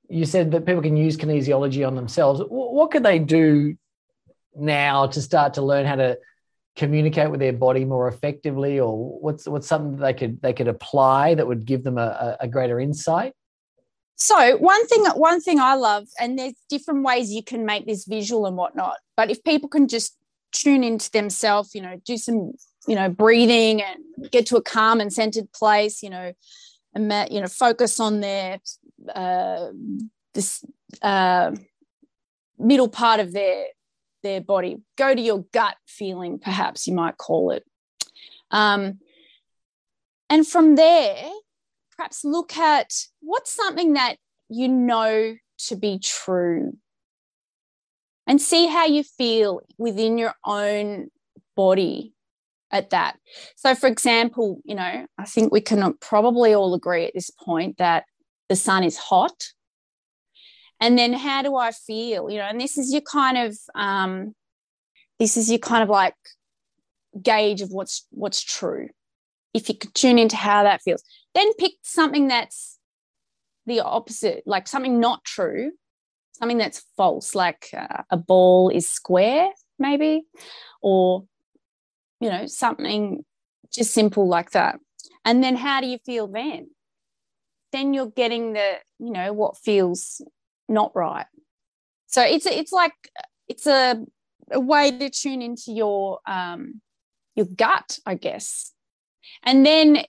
you 0.09 0.25
said 0.27 0.53
that 0.53 0.65
people 0.65 0.81
can 0.81 0.97
use 0.97 1.17
kinesiology 1.17 1.85
on 1.85 1.97
themselves. 1.97 2.41
What 2.49 2.93
could 2.93 3.03
they 3.03 3.19
do 3.19 3.77
now 4.55 5.09
to 5.09 5.21
start 5.21 5.55
to 5.55 5.63
learn 5.63 5.87
how 5.87 5.97
to 5.97 6.19
communicate 6.77 7.33
with 7.33 7.41
their 7.41 7.53
body 7.53 7.85
more 7.85 8.07
effectively, 8.07 8.79
or 8.79 9.19
what's 9.19 9.49
what's 9.49 9.67
something 9.67 9.97
that 9.97 10.03
they 10.07 10.15
could 10.15 10.41
they 10.41 10.53
could 10.53 10.69
apply 10.69 11.35
that 11.35 11.49
would 11.49 11.65
give 11.65 11.83
them 11.83 11.99
a, 11.99 12.37
a 12.39 12.47
greater 12.47 12.79
insight? 12.79 13.33
So 14.15 14.57
one 14.59 14.87
thing 14.87 15.05
one 15.17 15.41
thing 15.41 15.59
I 15.59 15.75
love, 15.75 16.07
and 16.21 16.39
there's 16.39 16.55
different 16.69 17.03
ways 17.03 17.33
you 17.33 17.43
can 17.43 17.67
make 17.67 17.87
this 17.87 18.05
visual 18.05 18.47
and 18.47 18.57
whatnot. 18.57 18.99
But 19.17 19.33
if 19.33 19.43
people 19.43 19.69
can 19.69 19.89
just 19.89 20.17
tune 20.53 20.85
into 20.85 21.11
themselves, 21.11 21.75
you 21.75 21.83
know, 21.83 22.01
do 22.05 22.17
some 22.17 22.53
you 22.89 22.95
know 22.95 23.11
breathing 23.11 23.83
and 23.83 24.31
get 24.31 24.47
to 24.47 24.57
a 24.57 24.63
calm 24.63 25.01
and 25.01 25.13
centered 25.13 25.53
place, 25.53 26.03
you 26.03 26.09
know, 26.09 26.33
and 26.95 27.13
you 27.31 27.41
know 27.41 27.47
focus 27.47 28.01
on 28.01 28.21
their 28.21 28.59
uh, 29.15 29.69
this 30.33 30.65
uh, 31.03 31.53
middle 32.59 32.89
part 32.89 33.21
of 33.21 33.33
their 33.33 33.67
their 34.23 34.41
body. 34.41 34.79
Go 34.97 35.15
to 35.15 35.21
your 35.21 35.45
gut 35.53 35.77
feeling, 35.87 36.39
perhaps 36.39 36.87
you 36.87 36.95
might 36.95 37.19
call 37.19 37.51
it. 37.51 37.65
Um, 38.51 39.01
and 40.31 40.47
from 40.47 40.75
there, 40.75 41.31
perhaps 41.95 42.25
look 42.25 42.57
at 42.57 42.93
what's 43.21 43.53
something 43.53 43.93
that 43.93 44.17
you 44.49 44.69
know 44.69 45.37
to 45.67 45.77
be 45.77 45.99
true 45.99 46.77
and 48.27 48.41
see 48.41 48.67
how 48.67 48.87
you 48.87 49.03
feel 49.03 49.61
within 49.77 50.17
your 50.17 50.35
own 50.45 51.11
body 51.55 52.15
at 52.71 52.91
that. 52.91 53.17
So, 53.57 53.75
for 53.75 53.87
example, 53.87 54.61
you 54.65 54.75
know, 54.75 55.07
I 55.19 55.25
think 55.25 55.53
we 55.53 55.61
can 55.61 55.95
probably 56.01 56.55
all 56.55 56.75
agree 56.75 57.07
at 57.07 57.15
this 57.15 57.31
point 57.31 57.79
that 57.79 58.05
the 58.49 58.57
sun 58.57 58.85
is 58.85 58.97
hot. 58.97 59.53
And 60.81 60.99
then 60.99 61.13
how 61.13 61.43
do 61.43 61.57
I 61.57 61.73
feel? 61.73 62.31
You 62.31 62.39
know, 62.39 62.45
and 62.45 62.61
this 62.61 62.79
is 62.79 62.93
your 62.93 63.03
kind 63.03 63.37
of 63.37 63.57
um, 63.75 64.35
this 65.19 65.37
is 65.37 65.51
your 65.51 65.59
kind 65.59 65.83
of 65.83 65.89
like 65.89 66.15
gauge 67.21 67.63
of 67.63 67.71
what's 67.71 68.07
what's 68.11 68.43
true. 68.43 68.89
If 69.55 69.69
you 69.69 69.75
could 69.75 69.95
tune 69.95 70.19
into 70.19 70.37
how 70.37 70.63
that 70.63 70.83
feels, 70.83 71.03
then 71.35 71.53
pick 71.55 71.73
something 71.83 72.29
that's 72.29 72.79
the 73.67 73.81
opposite, 73.81 74.43
like 74.47 74.69
something 74.69 75.01
not 75.01 75.25
true, 75.25 75.73
something 76.33 76.59
that's 76.59 76.85
false, 76.97 77.35
like 77.35 77.69
uh, 77.77 78.03
a 78.11 78.17
ball 78.17 78.71
is 78.71 78.89
square, 78.89 79.51
maybe, 79.79 80.23
or 80.81 81.25
you 82.21 82.31
know, 82.31 82.47
something 82.47 83.25
just 83.73 83.93
simple 83.93 84.29
like 84.29 84.53
that. 84.53 84.79
And 85.25 85.43
then 85.43 85.57
how 85.57 85.81
do 85.81 85.87
you 85.87 85.99
feel 85.99 86.27
then? 86.27 86.71
Then 87.73 87.93
you're 87.93 88.11
getting 88.11 88.55
the, 88.55 88.77
you 88.99 89.11
know, 89.11 89.33
what 89.33 89.59
feels 89.59 90.23
not 90.69 90.93
right. 90.95 91.27
So 92.07 92.23
it's 92.23 92.47
it's 92.47 92.73
like 92.73 92.95
it's 93.47 93.67
a, 93.67 94.03
a 94.51 94.61
way 94.61 94.91
to 94.91 95.11
tune 95.11 95.43
into 95.43 95.73
your 95.73 96.21
um 96.27 96.81
your 97.35 97.47
gut, 97.47 97.99
I 98.07 98.15
guess. 98.15 98.73
And 99.43 99.65
then 99.65 100.05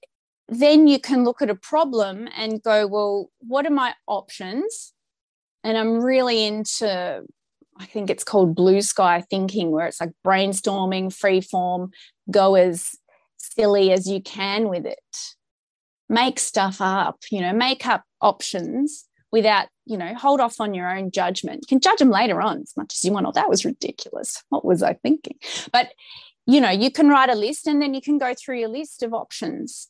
then 0.48 0.88
you 0.88 1.00
can 1.00 1.24
look 1.24 1.42
at 1.42 1.50
a 1.50 1.56
problem 1.56 2.28
and 2.36 2.64
go, 2.64 2.88
well, 2.88 3.30
what 3.40 3.66
are 3.66 3.72
my 3.72 3.94
options? 4.08 4.94
And 5.64 5.78
I'm 5.78 6.02
really 6.02 6.46
into 6.46 7.26
I 7.80 7.86
think 7.86 8.10
it's 8.10 8.24
called 8.24 8.56
blue 8.56 8.82
sky 8.82 9.22
thinking, 9.30 9.72
where 9.72 9.88
it's 9.88 10.02
like 10.02 10.12
brainstorming, 10.26 11.14
free 11.14 11.42
form, 11.42 11.92
go 12.30 12.56
as 12.56 12.96
silly 13.38 13.92
as 13.92 14.08
you 14.08 14.22
can 14.22 14.68
with 14.68 14.86
it. 14.86 15.18
Make 16.10 16.40
stuff 16.40 16.82
up, 16.82 17.20
you 17.32 17.40
know, 17.40 17.54
make 17.54 17.88
up 17.88 18.04
options 18.20 19.06
without, 19.32 19.68
you 19.86 19.98
know, 19.98 20.14
hold 20.16 20.42
off 20.42 20.60
on 20.60 20.74
your 20.74 20.92
own 20.92 21.12
judgment. 21.12 21.62
You 21.62 21.68
can 21.68 21.80
judge 21.80 22.00
them 22.00 22.10
later 22.10 22.42
on 22.42 22.62
as 22.62 22.74
much 22.76 22.96
as 22.96 23.06
you 23.06 23.14
want. 23.14 23.28
Oh, 23.28 23.32
that 23.34 23.50
was 23.50 23.64
ridiculous. 23.64 24.44
What 24.50 24.66
was 24.66 24.84
I 24.84 24.94
thinking? 24.94 25.38
But, 25.72 25.94
you 26.46 26.60
know, 26.60 26.72
you 26.72 26.92
can 26.92 27.10
write 27.10 27.30
a 27.30 27.36
list 27.36 27.68
and 27.68 27.82
then 27.82 27.94
you 27.94 28.02
can 28.02 28.18
go 28.18 28.34
through 28.34 28.60
your 28.60 28.70
list 28.70 29.04
of 29.04 29.14
options 29.14 29.88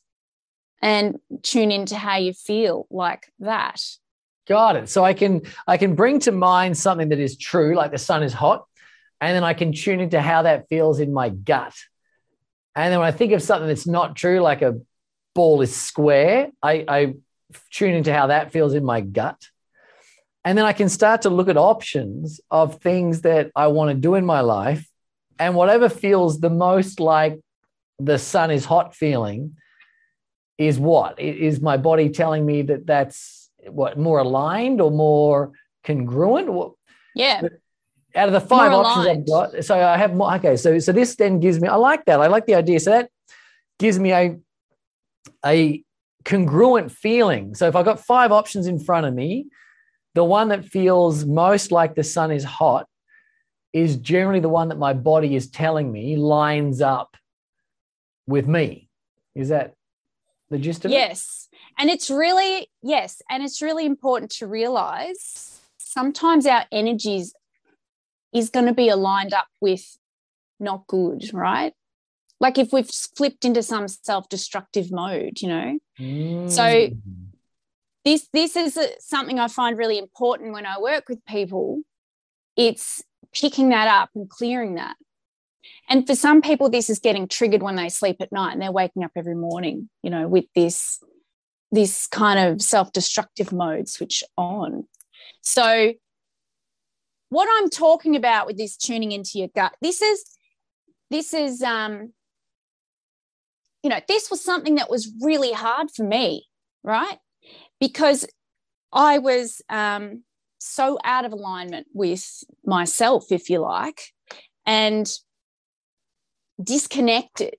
and 0.82 1.18
tune 1.42 1.70
into 1.70 1.96
how 1.96 2.18
you 2.18 2.34
feel 2.34 2.86
like 2.90 3.32
that 3.40 3.82
Got 4.50 4.74
it. 4.74 4.88
So 4.88 5.04
I 5.04 5.14
can 5.14 5.42
I 5.68 5.76
can 5.76 5.94
bring 5.94 6.18
to 6.20 6.32
mind 6.32 6.76
something 6.76 7.10
that 7.10 7.20
is 7.20 7.38
true, 7.38 7.76
like 7.76 7.92
the 7.92 7.98
sun 7.98 8.24
is 8.24 8.32
hot, 8.32 8.66
and 9.20 9.36
then 9.36 9.44
I 9.44 9.54
can 9.54 9.72
tune 9.72 10.00
into 10.00 10.20
how 10.20 10.42
that 10.42 10.68
feels 10.68 10.98
in 10.98 11.12
my 11.12 11.28
gut. 11.28 11.72
And 12.74 12.92
then 12.92 12.98
when 12.98 13.06
I 13.06 13.12
think 13.12 13.30
of 13.30 13.42
something 13.42 13.68
that's 13.68 13.86
not 13.86 14.16
true, 14.16 14.40
like 14.40 14.60
a 14.62 14.80
ball 15.36 15.60
is 15.60 15.76
square, 15.76 16.50
I, 16.60 16.84
I 16.88 17.14
tune 17.70 17.94
into 17.94 18.12
how 18.12 18.26
that 18.26 18.50
feels 18.50 18.74
in 18.74 18.84
my 18.84 19.00
gut. 19.00 19.40
And 20.44 20.58
then 20.58 20.64
I 20.64 20.72
can 20.72 20.88
start 20.88 21.22
to 21.22 21.30
look 21.30 21.48
at 21.48 21.56
options 21.56 22.40
of 22.50 22.80
things 22.80 23.20
that 23.20 23.52
I 23.54 23.68
want 23.68 23.90
to 23.90 23.94
do 23.94 24.16
in 24.16 24.26
my 24.26 24.40
life. 24.40 24.84
And 25.38 25.54
whatever 25.54 25.88
feels 25.88 26.40
the 26.40 26.50
most 26.50 26.98
like 26.98 27.38
the 28.00 28.18
sun 28.18 28.50
is 28.50 28.64
hot 28.64 28.96
feeling 28.96 29.56
is 30.58 30.76
what? 30.76 31.20
Is 31.20 31.60
my 31.60 31.76
body 31.76 32.08
telling 32.08 32.44
me 32.44 32.62
that 32.62 32.84
that's 32.84 33.39
what 33.68 33.98
more 33.98 34.18
aligned 34.18 34.80
or 34.80 34.90
more 34.90 35.52
congruent? 35.84 36.74
Yeah. 37.14 37.42
Out 38.14 38.28
of 38.28 38.32
the 38.32 38.40
five 38.40 38.72
more 38.72 38.84
options 38.84 39.06
aligned. 39.06 39.20
I've 39.20 39.26
got, 39.52 39.64
so 39.64 39.80
I 39.80 39.96
have 39.96 40.14
more. 40.14 40.34
Okay, 40.36 40.56
so 40.56 40.78
so 40.78 40.92
this 40.92 41.16
then 41.16 41.40
gives 41.40 41.60
me. 41.60 41.68
I 41.68 41.76
like 41.76 42.04
that. 42.06 42.20
I 42.20 42.26
like 42.26 42.46
the 42.46 42.54
idea. 42.54 42.80
So 42.80 42.90
that 42.90 43.10
gives 43.78 43.98
me 43.98 44.12
a 44.12 44.36
a 45.44 45.82
congruent 46.24 46.92
feeling. 46.92 47.54
So 47.54 47.68
if 47.68 47.76
I've 47.76 47.84
got 47.84 48.00
five 48.00 48.32
options 48.32 48.66
in 48.66 48.78
front 48.78 49.06
of 49.06 49.14
me, 49.14 49.46
the 50.14 50.24
one 50.24 50.48
that 50.48 50.64
feels 50.64 51.24
most 51.24 51.72
like 51.72 51.94
the 51.94 52.04
sun 52.04 52.30
is 52.30 52.44
hot 52.44 52.86
is 53.72 53.96
generally 53.96 54.40
the 54.40 54.48
one 54.48 54.68
that 54.68 54.78
my 54.78 54.92
body 54.92 55.36
is 55.36 55.48
telling 55.48 55.90
me 55.90 56.16
lines 56.16 56.80
up 56.80 57.16
with 58.26 58.46
me. 58.46 58.88
Is 59.34 59.50
that 59.50 59.74
the 60.50 60.58
gist 60.58 60.84
of 60.84 60.90
yes. 60.90 61.00
it? 61.00 61.08
Yes. 61.08 61.48
And 61.80 61.88
it's 61.88 62.10
really, 62.10 62.70
yes, 62.82 63.22
and 63.30 63.42
it's 63.42 63.62
really 63.62 63.86
important 63.86 64.30
to 64.32 64.46
realize 64.46 65.62
sometimes 65.78 66.44
our 66.44 66.66
energies 66.70 67.32
is 68.34 68.50
going 68.50 68.66
to 68.66 68.74
be 68.74 68.90
aligned 68.90 69.32
up 69.32 69.46
with 69.62 69.96
not 70.60 70.86
good, 70.86 71.32
right? 71.32 71.72
Like 72.38 72.58
if 72.58 72.70
we've 72.70 72.90
flipped 73.16 73.46
into 73.46 73.62
some 73.62 73.88
self-destructive 73.88 74.92
mode, 74.92 75.40
you 75.40 75.48
know. 75.48 75.78
Mm. 75.98 76.50
So 76.50 76.90
this 78.04 78.28
this 78.34 78.56
is 78.56 78.78
something 78.98 79.38
I 79.38 79.48
find 79.48 79.78
really 79.78 79.96
important 79.96 80.52
when 80.52 80.66
I 80.66 80.78
work 80.78 81.08
with 81.08 81.24
people. 81.24 81.80
It's 82.56 83.02
picking 83.34 83.70
that 83.70 83.88
up 83.88 84.10
and 84.14 84.28
clearing 84.28 84.74
that. 84.74 84.96
And 85.88 86.06
for 86.06 86.14
some 86.14 86.42
people, 86.42 86.68
this 86.68 86.90
is 86.90 86.98
getting 86.98 87.26
triggered 87.26 87.62
when 87.62 87.76
they 87.76 87.88
sleep 87.88 88.16
at 88.20 88.32
night 88.32 88.52
and 88.52 88.60
they're 88.60 88.70
waking 88.70 89.02
up 89.02 89.12
every 89.16 89.34
morning, 89.34 89.88
you 90.02 90.10
know, 90.10 90.28
with 90.28 90.44
this 90.54 91.02
this 91.72 92.06
kind 92.06 92.38
of 92.38 92.60
self-destructive 92.60 93.52
mode 93.52 93.88
switch 93.88 94.24
on. 94.36 94.84
So 95.42 95.92
what 97.28 97.48
I'm 97.58 97.70
talking 97.70 98.16
about 98.16 98.46
with 98.46 98.56
this 98.56 98.76
tuning 98.76 99.12
into 99.12 99.38
your 99.38 99.48
gut, 99.54 99.72
this 99.80 100.02
is 100.02 100.24
this 101.10 101.32
is 101.32 101.62
um 101.62 102.12
you 103.82 103.88
know, 103.88 104.00
this 104.08 104.30
was 104.30 104.44
something 104.44 104.74
that 104.74 104.90
was 104.90 105.10
really 105.22 105.52
hard 105.52 105.90
for 105.90 106.04
me, 106.04 106.46
right? 106.82 107.18
Because 107.78 108.26
I 108.92 109.18
was 109.18 109.62
um 109.68 110.24
so 110.58 110.98
out 111.04 111.24
of 111.24 111.32
alignment 111.32 111.86
with 111.94 112.44
myself, 112.64 113.30
if 113.30 113.48
you 113.48 113.60
like, 113.60 114.02
and 114.66 115.10
disconnected. 116.62 117.54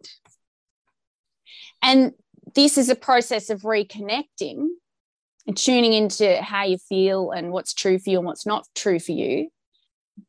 And 1.81 2.11
this 2.55 2.77
is 2.77 2.89
a 2.89 2.95
process 2.95 3.49
of 3.49 3.61
reconnecting 3.61 4.67
and 5.47 5.57
tuning 5.57 5.93
into 5.93 6.41
how 6.41 6.63
you 6.63 6.77
feel 6.77 7.31
and 7.31 7.51
what's 7.51 7.73
true 7.73 7.97
for 7.99 8.09
you 8.09 8.17
and 8.17 8.25
what's 8.25 8.45
not 8.45 8.65
true 8.75 8.99
for 8.99 9.11
you, 9.11 9.49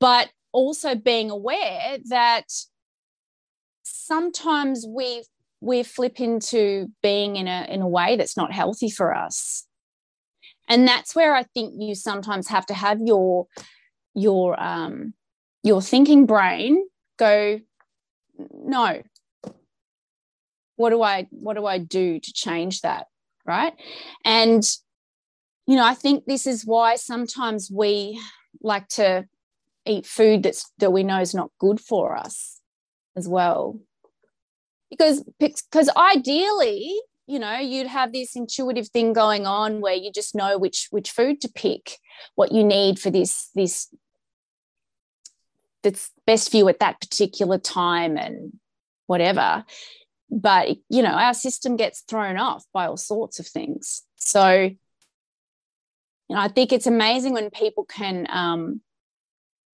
but 0.01 0.31
also 0.53 0.95
being 0.95 1.31
aware 1.31 1.99
that 2.09 2.47
sometimes 3.83 4.87
we 4.89 5.25
we 5.61 5.83
flip 5.85 6.21
into 6.21 6.89
being 7.03 7.37
in 7.37 7.47
a 7.47 7.67
in 7.69 7.83
a 7.83 7.89
way 7.89 8.17
that's 8.17 8.37
not 8.37 8.53
healthy 8.53 8.91
for 8.91 9.15
us. 9.15 9.67
And 10.69 10.87
that's 10.87 11.15
where 11.15 11.35
i 11.35 11.43
think 11.43 11.75
you 11.77 11.95
sometimes 11.95 12.49
have 12.49 12.65
to 12.67 12.75
have 12.75 12.99
your 13.01 13.47
your 14.15 14.61
um 14.63 15.15
your 15.63 15.83
thinking 15.83 16.27
brain 16.27 16.85
go 17.19 17.61
no 18.55 19.03
what 20.83 20.91
do 20.91 21.03
i 21.03 21.27
what 21.31 21.55
do 21.57 21.65
i 21.65 21.79
do 21.79 22.19
to 22.19 22.33
change 22.33 22.81
that 22.81 23.07
right? 23.45 23.75
And 24.25 24.65
you 25.67 25.77
know 25.77 25.85
i 25.85 25.95
think 25.95 26.25
this 26.25 26.47
is 26.47 26.65
why 26.65 26.97
sometimes 26.97 27.71
we 27.73 28.21
like 28.63 28.89
to 28.89 29.27
eat 29.87 30.07
food 30.07 30.43
that's 30.43 30.71
that 30.79 30.93
we 30.93 31.03
know 31.03 31.21
is 31.21 31.35
not 31.35 31.51
good 31.59 31.81
for 31.81 32.17
us 32.17 32.61
as 33.17 33.29
well. 33.29 33.79
Because 34.91 35.25
because 35.39 35.89
ideally 35.97 36.95
you 37.27 37.39
know 37.39 37.59
you'd 37.59 37.87
have 37.87 38.13
this 38.13 38.37
intuitive 38.37 38.89
thing 38.89 39.13
going 39.13 39.47
on 39.47 39.81
where 39.81 39.95
you 39.95 40.11
just 40.13 40.35
know 40.35 40.59
which 40.59 40.89
which 40.91 41.11
food 41.11 41.41
to 41.41 41.49
pick 41.49 41.99
what 42.35 42.53
you 42.53 42.65
need 42.65 42.99
for 42.99 43.11
this 43.11 43.51
this 43.55 43.89
that's 45.83 46.11
best 46.27 46.51
for 46.51 46.59
you 46.59 46.69
at 46.69 46.81
that 46.81 47.01
particular 47.01 47.59
time 47.59 48.17
and 48.17 48.53
whatever 49.07 49.65
but 50.33 50.77
you 50.89 51.03
know 51.03 51.13
our 51.13 51.35
system 51.35 51.77
gets 51.77 52.01
thrown 52.01 52.39
off 52.39 52.65
by 52.73 52.87
all 52.87 52.97
sorts 52.97 53.39
of 53.39 53.47
things. 53.47 54.03
So 54.17 54.71
you 56.33 56.37
know 56.37 56.43
i 56.43 56.49
think 56.49 56.73
it's 56.73 56.87
amazing 56.87 57.35
when 57.35 57.51
people 57.51 57.85
can 57.85 58.27
um, 58.31 58.81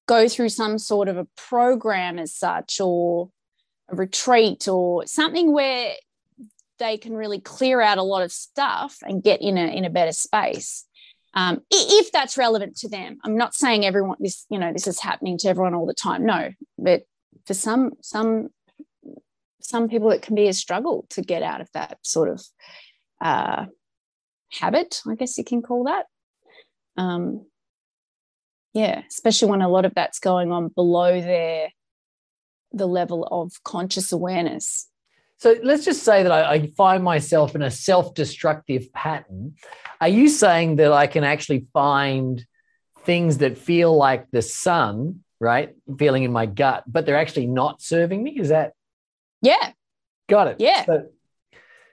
go 0.07 0.29
through 0.29 0.49
some 0.49 0.79
sort 0.79 1.09
of 1.09 1.17
a 1.17 1.27
program 1.37 2.19
as 2.19 2.35
such 2.35 2.81
or 2.81 3.31
a 3.89 3.95
retreat 3.95 4.67
or 4.67 5.07
something 5.07 5.53
where 5.53 5.93
they 6.79 6.97
can 6.97 7.15
really 7.15 7.41
clear 7.41 7.81
out 7.81 7.99
a 7.99 8.03
lot 8.03 8.23
of 8.23 8.33
stuff 8.33 8.99
and 9.03 9.23
get 9.23 9.41
in 9.41 9.57
a 9.57 9.67
in 9.67 9.85
a 9.85 9.91
better 9.91 10.13
space. 10.13 10.85
Um, 11.35 11.61
if 11.71 12.11
that's 12.11 12.39
relevant 12.39 12.77
to 12.79 12.89
them. 12.89 13.19
I'm 13.23 13.37
not 13.37 13.55
saying 13.55 13.85
everyone 13.85 14.17
this 14.19 14.47
you 14.51 14.59
know 14.59 14.73
this 14.73 14.87
is 14.87 15.01
happening 15.01 15.39
to 15.39 15.49
everyone 15.49 15.75
all 15.75 15.87
the 15.87 15.95
time. 15.95 16.27
No 16.27 16.51
but 16.79 17.03
for 17.47 17.55
some 17.55 17.93
some 18.01 18.49
some 19.69 19.89
people 19.89 20.11
it 20.11 20.23
can 20.23 20.35
be 20.35 20.49
a 20.49 20.53
struggle 20.53 21.07
to 21.11 21.21
get 21.21 21.43
out 21.43 21.61
of 21.61 21.71
that 21.73 21.99
sort 22.03 22.29
of 22.31 22.43
uh, 23.21 23.67
habit 24.53 25.03
i 25.07 25.15
guess 25.15 25.37
you 25.37 25.45
can 25.45 25.61
call 25.61 25.85
that 25.85 26.07
um, 26.97 27.45
yeah 28.73 29.03
especially 29.09 29.51
when 29.51 29.63
a 29.63 29.69
lot 29.69 29.85
of 29.85 29.95
that's 29.95 30.21
going 30.21 30.53
on 30.53 30.69
below 30.69 31.21
their 31.21 31.69
the 32.73 32.87
level 32.87 33.27
of 33.31 33.53
conscious 33.63 34.11
awareness 34.13 34.89
so 35.41 35.55
let's 35.63 35.85
just 35.85 36.03
say 36.03 36.25
that 36.25 36.33
I, 36.33 36.55
I 36.55 36.67
find 36.69 37.05
myself 37.05 37.55
in 37.55 37.63
a 37.63 37.71
self 37.71 38.13
destructive 38.13 38.93
pattern. 38.93 39.55
Are 40.01 40.09
you 40.09 40.29
saying 40.29 40.77
that 40.77 40.93
I 40.93 41.07
can 41.07 41.23
actually 41.23 41.69
find 41.73 42.45
things 43.05 43.39
that 43.39 43.57
feel 43.57 43.97
like 43.97 44.29
the 44.33 44.43
sun, 44.43 45.21
right? 45.39 45.77
Feeling 45.97 46.25
in 46.25 46.33
my 46.33 46.47
gut, 46.47 46.83
but 46.89 47.07
they're 47.07 47.17
actually 47.17 47.47
not 47.47 47.81
serving 47.81 48.21
me? 48.21 48.37
Is 48.41 48.49
that? 48.49 48.73
Yeah. 49.43 49.73
Got 50.29 50.49
it. 50.49 50.57
Yeah. 50.59 50.85
So, 50.85 51.07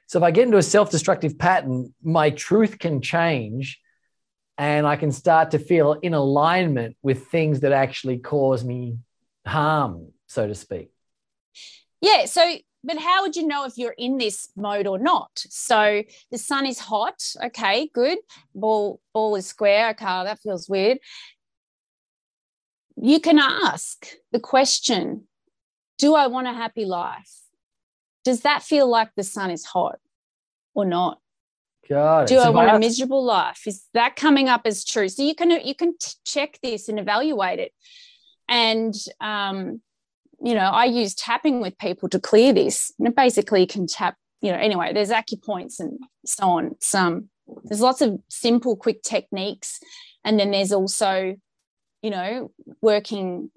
so 0.07 0.19
if 0.19 0.23
I 0.23 0.31
get 0.31 0.45
into 0.45 0.57
a 0.57 0.63
self 0.63 0.91
destructive 0.91 1.37
pattern, 1.37 1.93
my 2.03 2.29
truth 2.29 2.79
can 2.79 3.01
change 3.01 3.79
and 4.57 4.87
I 4.87 4.95
can 4.95 5.11
start 5.11 5.51
to 5.51 5.59
feel 5.59 5.93
in 5.93 6.13
alignment 6.13 6.95
with 7.01 7.27
things 7.27 7.61
that 7.61 7.71
actually 7.71 8.19
cause 8.19 8.63
me 8.63 8.97
harm, 9.45 10.11
so 10.27 10.47
to 10.47 10.55
speak. 10.55 10.91
Yeah. 12.01 12.25
So 12.25 12.55
but 12.85 12.99
how 12.99 13.23
would 13.23 13.35
you 13.35 13.47
know 13.47 13.65
if 13.65 13.77
you're 13.77 13.95
in 13.97 14.17
this 14.17 14.49
mode 14.55 14.85
or 14.85 14.99
not? 14.99 15.31
So 15.35 16.03
the 16.31 16.37
sun 16.37 16.67
is 16.67 16.77
hot. 16.77 17.19
Okay, 17.43 17.89
good. 17.93 18.19
Ball 18.53 19.01
ball 19.11 19.35
is 19.35 19.47
square. 19.47 19.89
Okay, 19.89 20.05
that 20.05 20.39
feels 20.39 20.69
weird. 20.69 20.99
You 22.95 23.19
can 23.19 23.39
ask 23.39 24.05
the 24.31 24.39
question, 24.39 25.27
do 25.97 26.15
I 26.15 26.27
want 26.27 26.47
a 26.47 26.53
happy 26.53 26.85
life? 26.85 27.31
Does 28.23 28.41
that 28.41 28.63
feel 28.63 28.87
like 28.87 29.09
the 29.15 29.23
sun 29.23 29.51
is 29.51 29.65
hot 29.65 29.99
or 30.73 30.85
not? 30.85 31.19
God, 31.87 32.27
do 32.27 32.39
I 32.39 32.49
want 32.49 32.71
a 32.71 32.79
miserable 32.79 33.23
life? 33.23 33.67
Is 33.67 33.83
that 33.93 34.15
coming 34.15 34.49
up 34.49 34.61
as 34.65 34.83
true? 34.83 35.07
So 35.07 35.21
you 35.21 35.35
can 35.35 35.51
you 35.51 35.75
can 35.75 35.95
t- 35.97 36.13
check 36.25 36.57
this 36.63 36.89
and 36.89 36.99
evaluate 36.99 37.59
it. 37.59 37.71
And 38.47 38.95
um, 39.21 39.81
you 40.43 40.55
know, 40.55 40.61
I 40.61 40.85
use 40.85 41.13
tapping 41.13 41.61
with 41.61 41.77
people 41.77 42.09
to 42.09 42.19
clear 42.19 42.53
this. 42.53 42.91
And 42.99 43.15
basically, 43.15 43.61
you 43.61 43.67
can 43.67 43.85
tap, 43.87 44.15
you 44.41 44.51
know, 44.51 44.57
anyway, 44.57 44.93
there's 44.93 45.11
acupoints 45.11 45.79
and 45.79 45.99
so 46.25 46.43
on. 46.43 46.75
Some 46.79 47.29
there's 47.63 47.81
lots 47.81 48.01
of 48.01 48.19
simple, 48.29 48.75
quick 48.75 49.03
techniques. 49.03 49.79
And 50.23 50.39
then 50.39 50.51
there's 50.51 50.71
also, 50.71 51.35
you 52.01 52.09
know, 52.09 52.51
working 52.81 53.51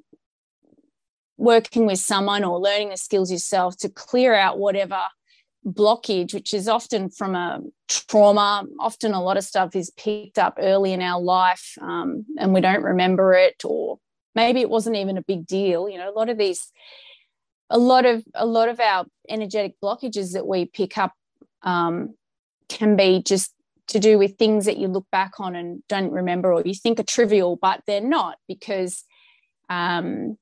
working 1.38 1.86
with 1.86 1.98
someone 1.98 2.44
or 2.44 2.58
learning 2.58 2.90
the 2.90 2.96
skills 2.96 3.32
yourself 3.32 3.76
to 3.78 3.88
clear 3.88 4.34
out 4.34 4.58
whatever 4.58 5.00
blockage, 5.66 6.34
which 6.34 6.52
is 6.52 6.68
often 6.68 7.08
from 7.08 7.34
a 7.34 7.60
trauma. 7.88 8.66
Often 8.78 9.14
a 9.14 9.22
lot 9.22 9.38
of 9.38 9.44
stuff 9.44 9.74
is 9.74 9.90
picked 9.90 10.38
up 10.38 10.58
early 10.58 10.92
in 10.92 11.00
our 11.00 11.20
life 11.20 11.74
um, 11.80 12.26
and 12.38 12.52
we 12.52 12.60
don't 12.60 12.82
remember 12.82 13.32
it 13.32 13.64
or 13.64 13.98
maybe 14.38 14.60
it 14.60 14.70
wasn't 14.70 14.94
even 14.94 15.18
a 15.18 15.22
big 15.22 15.46
deal 15.46 15.88
you 15.88 15.98
know 15.98 16.08
a 16.08 16.16
lot 16.18 16.28
of 16.28 16.38
these 16.38 16.70
a 17.70 17.78
lot 17.78 18.06
of 18.06 18.24
a 18.34 18.46
lot 18.46 18.68
of 18.68 18.78
our 18.78 19.04
energetic 19.28 19.74
blockages 19.82 20.32
that 20.32 20.46
we 20.46 20.64
pick 20.64 20.96
up 20.96 21.12
um, 21.62 22.14
can 22.68 22.96
be 22.96 23.20
just 23.20 23.52
to 23.88 23.98
do 23.98 24.16
with 24.16 24.36
things 24.36 24.66
that 24.66 24.76
you 24.76 24.86
look 24.86 25.06
back 25.10 25.40
on 25.40 25.56
and 25.56 25.82
don't 25.88 26.12
remember 26.12 26.52
or 26.52 26.62
you 26.64 26.74
think 26.74 27.00
are 27.00 27.14
trivial 27.16 27.56
but 27.56 27.82
they're 27.86 28.00
not 28.00 28.36
because 28.46 29.04
um, 29.68 30.38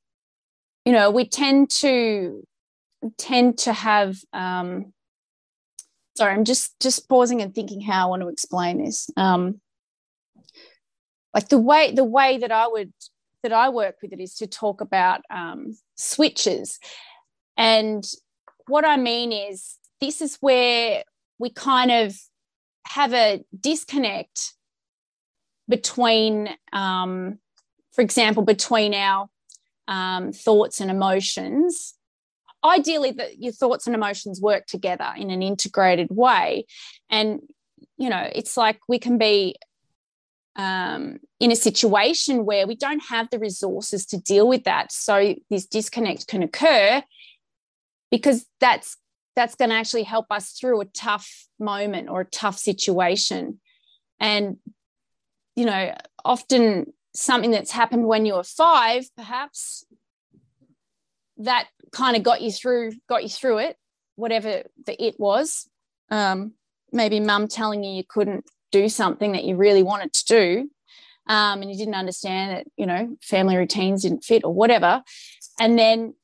you 0.86 0.92
know 0.92 1.10
we 1.10 1.28
tend 1.28 1.68
to 1.68 2.42
tend 3.18 3.58
to 3.58 3.74
have 3.74 4.16
um, 4.32 4.94
sorry 6.16 6.32
i'm 6.32 6.44
just 6.44 6.80
just 6.80 7.06
pausing 7.08 7.42
and 7.42 7.54
thinking 7.54 7.82
how 7.82 8.06
i 8.06 8.08
want 8.08 8.22
to 8.22 8.28
explain 8.28 8.82
this 8.82 9.10
um, 9.18 9.60
like 11.34 11.48
the 11.48 11.58
way 11.58 11.92
the 11.92 12.04
way 12.04 12.38
that 12.38 12.50
i 12.50 12.66
would 12.66 12.92
that 13.48 13.52
I 13.52 13.68
work 13.68 13.98
with 14.02 14.12
it 14.12 14.20
is 14.20 14.34
to 14.36 14.48
talk 14.48 14.80
about 14.80 15.20
um, 15.30 15.76
switches. 15.94 16.80
And 17.56 18.04
what 18.66 18.84
I 18.84 18.96
mean 18.96 19.30
is, 19.30 19.76
this 20.00 20.20
is 20.20 20.36
where 20.40 21.04
we 21.38 21.50
kind 21.50 21.92
of 21.92 22.16
have 22.88 23.12
a 23.12 23.44
disconnect 23.58 24.54
between, 25.68 26.48
um, 26.72 27.38
for 27.92 28.02
example, 28.02 28.42
between 28.42 28.94
our 28.94 29.28
um, 29.88 30.32
thoughts 30.32 30.80
and 30.80 30.90
emotions. 30.90 31.94
Ideally, 32.64 33.12
that 33.12 33.38
your 33.38 33.52
thoughts 33.52 33.86
and 33.86 33.94
emotions 33.94 34.40
work 34.40 34.66
together 34.66 35.12
in 35.16 35.30
an 35.30 35.42
integrated 35.42 36.08
way. 36.10 36.66
And, 37.10 37.40
you 37.96 38.08
know, 38.08 38.28
it's 38.34 38.56
like 38.56 38.80
we 38.88 38.98
can 38.98 39.18
be 39.18 39.56
um, 40.56 41.18
in 41.38 41.52
a 41.52 41.56
situation 41.56 42.44
where 42.44 42.66
we 42.66 42.74
don't 42.74 43.02
have 43.08 43.28
the 43.30 43.38
resources 43.38 44.06
to 44.06 44.18
deal 44.18 44.48
with 44.48 44.64
that. 44.64 44.90
So 44.90 45.34
this 45.50 45.66
disconnect 45.66 46.26
can 46.26 46.42
occur 46.42 47.02
because 48.10 48.46
that's 48.60 48.96
that's 49.36 49.54
going 49.54 49.68
to 49.68 49.76
actually 49.76 50.04
help 50.04 50.26
us 50.30 50.52
through 50.52 50.80
a 50.80 50.86
tough 50.86 51.30
moment 51.60 52.08
or 52.08 52.22
a 52.22 52.24
tough 52.24 52.58
situation. 52.58 53.60
And 54.18 54.56
you 55.56 55.66
know, 55.66 55.94
often 56.24 56.92
something 57.16 57.50
that's 57.50 57.70
happened 57.70 58.06
when 58.06 58.26
you 58.26 58.34
were 58.34 58.44
five, 58.44 59.08
perhaps 59.16 59.84
that 61.38 61.66
kind 61.92 62.16
of 62.16 62.22
got 62.22 62.40
you 62.40 62.50
through 62.50 62.92
got 63.08 63.22
you 63.22 63.28
through 63.28 63.58
it, 63.58 63.76
whatever 64.16 64.62
the 64.84 65.04
it 65.04 65.18
was. 65.18 65.68
Um, 66.10 66.54
maybe 66.92 67.20
mum 67.20 67.48
telling 67.48 67.82
you 67.82 67.90
you 67.90 68.04
couldn't 68.08 68.44
do 68.72 68.88
something 68.88 69.32
that 69.32 69.44
you 69.44 69.56
really 69.56 69.82
wanted 69.82 70.12
to 70.12 70.24
do 70.24 70.70
um, 71.28 71.62
and 71.62 71.70
you 71.70 71.76
didn't 71.76 71.94
understand 71.94 72.50
that 72.52 72.66
you 72.76 72.86
know 72.86 73.16
family 73.22 73.56
routines 73.56 74.02
didn't 74.02 74.24
fit 74.24 74.44
or 74.44 74.52
whatever 74.52 75.02
and 75.60 75.78
then 75.78 76.14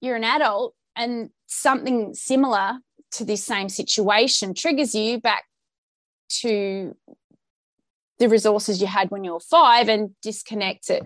you're 0.00 0.16
an 0.16 0.24
adult 0.24 0.74
and 0.96 1.30
something 1.46 2.14
similar 2.14 2.78
to 3.12 3.24
this 3.24 3.44
same 3.44 3.68
situation 3.68 4.54
triggers 4.54 4.94
you 4.94 5.20
back 5.20 5.44
to 6.28 6.94
the 8.20 8.28
resources 8.28 8.80
you 8.80 8.86
had 8.86 9.10
when 9.10 9.24
you 9.24 9.32
were 9.32 9.40
five 9.40 9.88
and 9.88 10.10
disconnect 10.22 10.90
it 10.90 11.02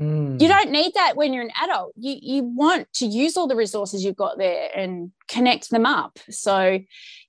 Mm. 0.00 0.40
You 0.40 0.46
don't 0.46 0.70
need 0.70 0.94
that 0.94 1.16
when 1.16 1.32
you're 1.32 1.42
an 1.42 1.50
adult. 1.60 1.92
You 1.96 2.16
you 2.20 2.44
want 2.44 2.92
to 2.94 3.06
use 3.06 3.36
all 3.36 3.48
the 3.48 3.56
resources 3.56 4.04
you've 4.04 4.16
got 4.16 4.38
there 4.38 4.70
and 4.74 5.10
connect 5.26 5.70
them 5.70 5.86
up 5.86 6.18
so 6.30 6.78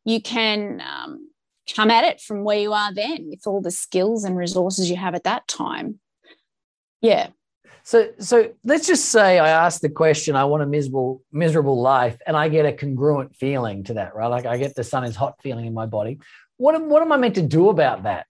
you 0.05 0.21
can 0.21 0.81
um, 0.81 1.29
come 1.75 1.89
at 1.89 2.03
it 2.03 2.21
from 2.21 2.43
where 2.43 2.59
you 2.59 2.73
are 2.73 2.93
then 2.93 3.27
with 3.29 3.47
all 3.47 3.61
the 3.61 3.71
skills 3.71 4.23
and 4.23 4.37
resources 4.37 4.89
you 4.89 4.97
have 4.97 5.15
at 5.15 5.23
that 5.23 5.47
time. 5.47 5.99
Yeah. 7.01 7.29
So, 7.83 8.09
so 8.19 8.51
let's 8.63 8.85
just 8.85 9.05
say 9.05 9.39
I 9.39 9.49
ask 9.49 9.81
the 9.81 9.89
question, 9.89 10.35
I 10.35 10.45
want 10.45 10.61
a 10.61 10.67
miserable, 10.67 11.23
miserable 11.31 11.81
life, 11.81 12.19
and 12.27 12.37
I 12.37 12.47
get 12.49 12.67
a 12.67 12.73
congruent 12.73 13.35
feeling 13.35 13.83
to 13.85 13.95
that, 13.95 14.15
right? 14.15 14.27
Like 14.27 14.45
I 14.45 14.57
get 14.57 14.75
the 14.75 14.83
sun 14.83 15.05
is 15.05 15.15
hot 15.15 15.41
feeling 15.41 15.65
in 15.65 15.73
my 15.73 15.87
body. 15.87 16.19
What 16.57 16.75
am, 16.75 16.89
what 16.89 17.01
am 17.01 17.11
I 17.11 17.17
meant 17.17 17.35
to 17.35 17.41
do 17.41 17.69
about 17.69 18.03
that? 18.03 18.27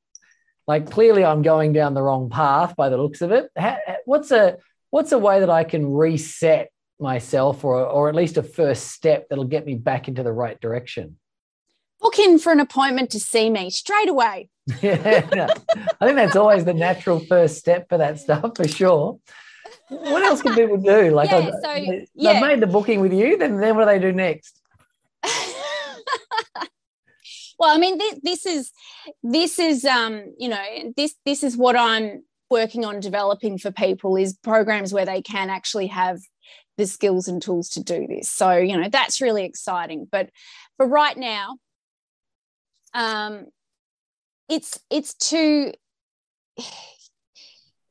Like 0.69 0.91
clearly, 0.91 1.25
I'm 1.25 1.41
going 1.41 1.73
down 1.73 1.95
the 1.95 2.03
wrong 2.03 2.29
path 2.29 2.75
by 2.75 2.89
the 2.89 2.97
looks 2.97 3.21
of 3.21 3.31
it. 3.31 3.49
How, 3.57 3.79
what's 4.05 4.29
a 4.29 4.57
what's 4.91 5.11
a 5.11 5.17
way 5.17 5.39
that 5.39 5.49
I 5.49 5.63
can 5.63 5.91
reset 5.91 6.69
myself, 6.99 7.63
or 7.63 7.83
or 7.83 8.07
at 8.07 8.13
least 8.13 8.37
a 8.37 8.43
first 8.43 8.91
step 8.91 9.29
that'll 9.29 9.45
get 9.45 9.65
me 9.65 9.73
back 9.73 10.07
into 10.07 10.21
the 10.21 10.31
right 10.31 10.61
direction? 10.61 11.17
book 11.99 12.19
in 12.19 12.39
for 12.39 12.51
an 12.51 12.59
appointment 12.59 13.09
to 13.09 13.19
see 13.19 13.49
me 13.49 13.69
straight 13.71 14.09
away. 14.09 14.49
yeah, 14.79 15.25
I 15.99 16.05
think 16.05 16.17
that's 16.17 16.35
always 16.35 16.65
the 16.65 16.73
natural 16.73 17.19
first 17.19 17.57
step 17.57 17.89
for 17.89 17.97
that 17.97 18.19
stuff 18.19 18.51
for 18.55 18.67
sure. 18.67 19.19
What 19.89 20.23
else 20.23 20.43
can 20.43 20.53
people 20.53 20.77
do? 20.77 21.09
Like, 21.09 21.31
yeah, 21.31 21.49
so, 21.49 21.61
they, 21.61 22.07
yeah. 22.13 22.33
have 22.33 22.47
made 22.47 22.59
the 22.59 22.67
booking 22.67 23.01
with 23.01 23.11
you, 23.11 23.37
then 23.37 23.59
then 23.59 23.75
what 23.75 23.85
do 23.85 23.91
they 23.91 23.99
do 23.99 24.11
next? 24.11 24.61
Well, 27.59 27.75
I 27.75 27.77
mean, 27.77 27.97
this, 27.97 28.19
this 28.23 28.45
is 28.45 28.71
this 29.21 29.59
is 29.59 29.85
um, 29.85 30.33
you 30.37 30.49
know 30.49 30.93
this 30.95 31.15
this 31.25 31.43
is 31.43 31.57
what 31.57 31.75
I'm 31.75 32.23
working 32.49 32.85
on 32.85 32.99
developing 32.99 33.57
for 33.57 33.71
people 33.71 34.15
is 34.15 34.37
programs 34.41 34.93
where 34.93 35.05
they 35.05 35.21
can 35.21 35.49
actually 35.49 35.87
have 35.87 36.19
the 36.77 36.87
skills 36.87 37.27
and 37.27 37.41
tools 37.41 37.69
to 37.69 37.83
do 37.83 38.07
this. 38.07 38.29
So 38.29 38.57
you 38.57 38.77
know 38.77 38.89
that's 38.89 39.21
really 39.21 39.43
exciting. 39.43 40.07
But 40.09 40.29
for 40.77 40.87
right 40.87 41.17
now, 41.17 41.57
um, 42.93 43.47
it's 44.47 44.79
it's 44.89 45.13
to 45.29 45.73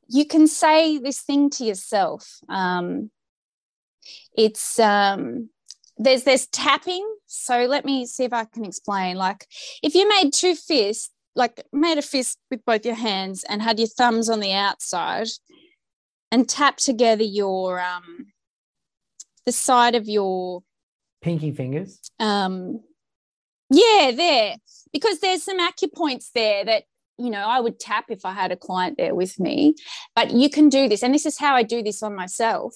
you 0.07 0.25
can 0.25 0.47
say 0.47 0.97
this 0.97 1.21
thing 1.21 1.51
to 1.51 1.63
yourself. 1.63 2.39
Um, 2.49 3.11
it's 4.35 4.79
um, 4.79 5.49
there's 5.97 6.23
there's 6.23 6.47
tapping. 6.47 7.05
So 7.31 7.65
let 7.65 7.85
me 7.85 8.07
see 8.07 8.23
if 8.23 8.33
I 8.33 8.45
can 8.45 8.65
explain. 8.65 9.15
Like 9.15 9.45
if 9.83 9.93
you 9.93 10.09
made 10.09 10.33
two 10.33 10.55
fists, 10.55 11.11
like 11.35 11.63
made 11.71 11.99
a 11.99 12.01
fist 12.01 12.39
with 12.49 12.65
both 12.65 12.85
your 12.85 12.95
hands 12.95 13.45
and 13.47 13.61
had 13.61 13.77
your 13.77 13.87
thumbs 13.87 14.29
on 14.29 14.39
the 14.39 14.51
outside, 14.51 15.27
and 16.31 16.49
tap 16.49 16.77
together 16.77 17.23
your 17.23 17.79
um, 17.79 18.27
the 19.45 19.51
side 19.51 19.93
of 19.93 20.07
your 20.07 20.63
pinky 21.21 21.51
fingers. 21.51 21.99
Um, 22.19 22.81
yeah, 23.69 24.11
there 24.11 24.55
because 24.91 25.19
there's 25.19 25.43
some 25.43 25.59
acupoints 25.59 26.31
there 26.33 26.65
that 26.65 26.85
you 27.19 27.29
know 27.29 27.45
I 27.45 27.59
would 27.59 27.79
tap 27.79 28.05
if 28.09 28.25
I 28.25 28.33
had 28.33 28.51
a 28.51 28.57
client 28.57 28.97
there 28.97 29.13
with 29.13 29.39
me. 29.39 29.75
But 30.15 30.31
you 30.31 30.49
can 30.49 30.67
do 30.67 30.89
this, 30.89 31.03
and 31.03 31.13
this 31.13 31.27
is 31.27 31.37
how 31.37 31.53
I 31.53 31.61
do 31.61 31.83
this 31.83 32.01
on 32.01 32.15
myself. 32.15 32.73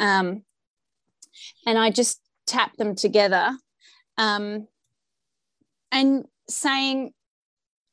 Um, 0.00 0.42
and 1.64 1.78
I 1.78 1.90
just 1.90 2.20
tap 2.46 2.76
them 2.76 2.96
together 2.96 3.56
um, 4.16 4.68
and 5.90 6.26
saying, 6.48 7.12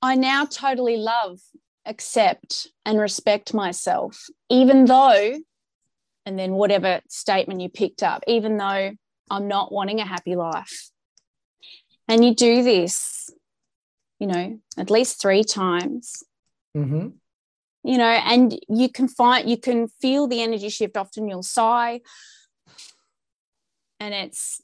I 0.01 0.15
now 0.15 0.45
totally 0.45 0.97
love, 0.97 1.39
accept, 1.85 2.67
and 2.85 2.99
respect 2.99 3.53
myself, 3.53 4.27
even 4.49 4.85
though, 4.85 5.37
and 6.25 6.39
then 6.39 6.53
whatever 6.53 7.01
statement 7.07 7.61
you 7.61 7.69
picked 7.69 8.03
up, 8.03 8.23
even 8.27 8.57
though 8.57 8.91
I'm 9.29 9.47
not 9.47 9.71
wanting 9.71 9.99
a 9.99 10.05
happy 10.05 10.35
life. 10.35 10.89
And 12.07 12.25
you 12.25 12.35
do 12.35 12.63
this, 12.63 13.29
you 14.19 14.27
know, 14.27 14.59
at 14.77 14.89
least 14.91 15.21
three 15.21 15.43
times. 15.43 16.23
Mm-hmm. 16.75 17.09
You 17.83 17.97
know, 17.97 18.03
and 18.03 18.59
you 18.69 18.89
can 18.89 19.07
find, 19.07 19.49
you 19.49 19.57
can 19.57 19.87
feel 19.87 20.27
the 20.27 20.41
energy 20.41 20.69
shift. 20.69 20.97
Often 20.97 21.27
you'll 21.27 21.41
sigh, 21.41 22.01
and 23.99 24.13
it's 24.13 24.61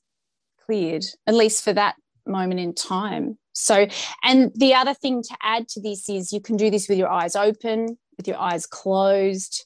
cleared, 0.67 1.06
at 1.25 1.34
least 1.34 1.63
for 1.63 1.73
that 1.73 1.95
moment 2.25 2.60
in 2.60 2.73
time. 2.73 3.38
So, 3.53 3.88
and 4.23 4.51
the 4.53 4.75
other 4.75 4.93
thing 4.93 5.23
to 5.23 5.38
add 5.41 5.67
to 5.69 5.82
this 5.82 6.08
is 6.10 6.32
you 6.32 6.41
can 6.41 6.58
do 6.58 6.69
this 6.69 6.88
with 6.88 6.99
your 6.99 7.10
eyes 7.10 7.36
open, 7.36 7.97
with 8.17 8.27
your 8.27 8.38
eyes 8.38 8.67
closed. 8.67 9.65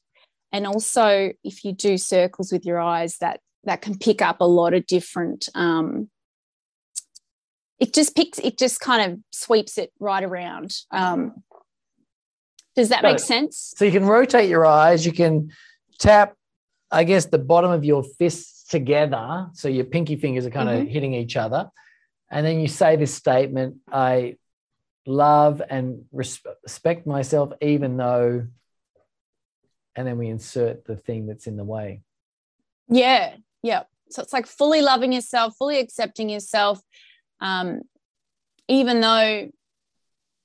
And 0.53 0.65
also, 0.65 1.31
if 1.43 1.65
you 1.65 1.73
do 1.73 1.97
circles 1.97 2.51
with 2.51 2.65
your 2.65 2.79
eyes, 2.79 3.17
that 3.17 3.41
that 3.63 3.81
can 3.81 3.97
pick 3.97 4.21
up 4.21 4.41
a 4.41 4.47
lot 4.47 4.73
of 4.73 4.85
different 4.87 5.47
um, 5.55 6.09
it 7.79 7.93
just 7.93 8.15
picks 8.15 8.39
it 8.39 8.57
just 8.57 8.79
kind 8.79 9.11
of 9.11 9.19
sweeps 9.31 9.77
it 9.77 9.91
right 9.99 10.23
around 10.23 10.73
um, 10.91 11.43
does 12.75 12.89
that 12.89 13.03
make 13.03 13.19
sense 13.19 13.73
so 13.75 13.85
you 13.85 13.91
can 13.91 14.05
rotate 14.05 14.49
your 14.49 14.65
eyes 14.65 15.05
you 15.05 15.11
can 15.11 15.49
tap 15.99 16.35
i 16.91 17.03
guess 17.03 17.25
the 17.25 17.37
bottom 17.37 17.71
of 17.71 17.83
your 17.83 18.03
fists 18.03 18.60
together. 18.71 19.49
So 19.53 19.67
your 19.67 19.83
pinky 19.83 20.15
fingers 20.15 20.45
are 20.45 20.49
kind 20.49 20.69
mm-hmm. 20.69 20.83
of 20.83 20.87
hitting 20.87 21.13
each 21.13 21.35
other. 21.35 21.69
And 22.31 22.45
then 22.45 22.59
you 22.61 22.67
say 22.67 22.95
this 22.95 23.13
statement 23.13 23.75
I 23.91 24.37
love 25.05 25.61
and 25.69 26.05
respect 26.11 27.05
myself, 27.05 27.51
even 27.61 27.97
though, 27.97 28.47
and 29.95 30.07
then 30.07 30.17
we 30.17 30.29
insert 30.29 30.85
the 30.85 30.95
thing 30.95 31.27
that's 31.27 31.47
in 31.47 31.57
the 31.57 31.65
way. 31.65 32.01
Yeah. 32.87 33.35
Yeah. 33.61 33.83
So 34.09 34.21
it's 34.21 34.33
like 34.33 34.47
fully 34.47 34.81
loving 34.81 35.11
yourself, 35.11 35.55
fully 35.57 35.79
accepting 35.79 36.29
yourself, 36.29 36.79
um, 37.41 37.81
even 38.69 39.01
though 39.01 39.51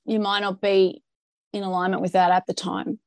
you 0.05 0.19
might 0.19 0.41
not 0.41 0.61
be 0.61 1.01
in 1.53 1.63
alignment 1.63 2.01
with 2.01 2.13
that 2.13 2.31
at 2.31 2.45
the 2.45 2.53
time. 2.53 2.99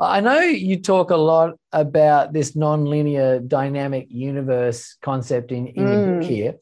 I 0.00 0.20
know 0.20 0.40
you 0.40 0.80
talk 0.80 1.10
a 1.10 1.16
lot 1.16 1.56
about 1.72 2.32
this 2.32 2.56
non-linear 2.56 3.40
dynamic 3.40 4.06
universe 4.10 4.96
concept 5.02 5.52
in, 5.52 5.66
in 5.68 5.84
mm. 5.84 5.92
your 5.92 6.06
book 6.06 6.24
mm. 6.24 6.28
here. 6.28 6.54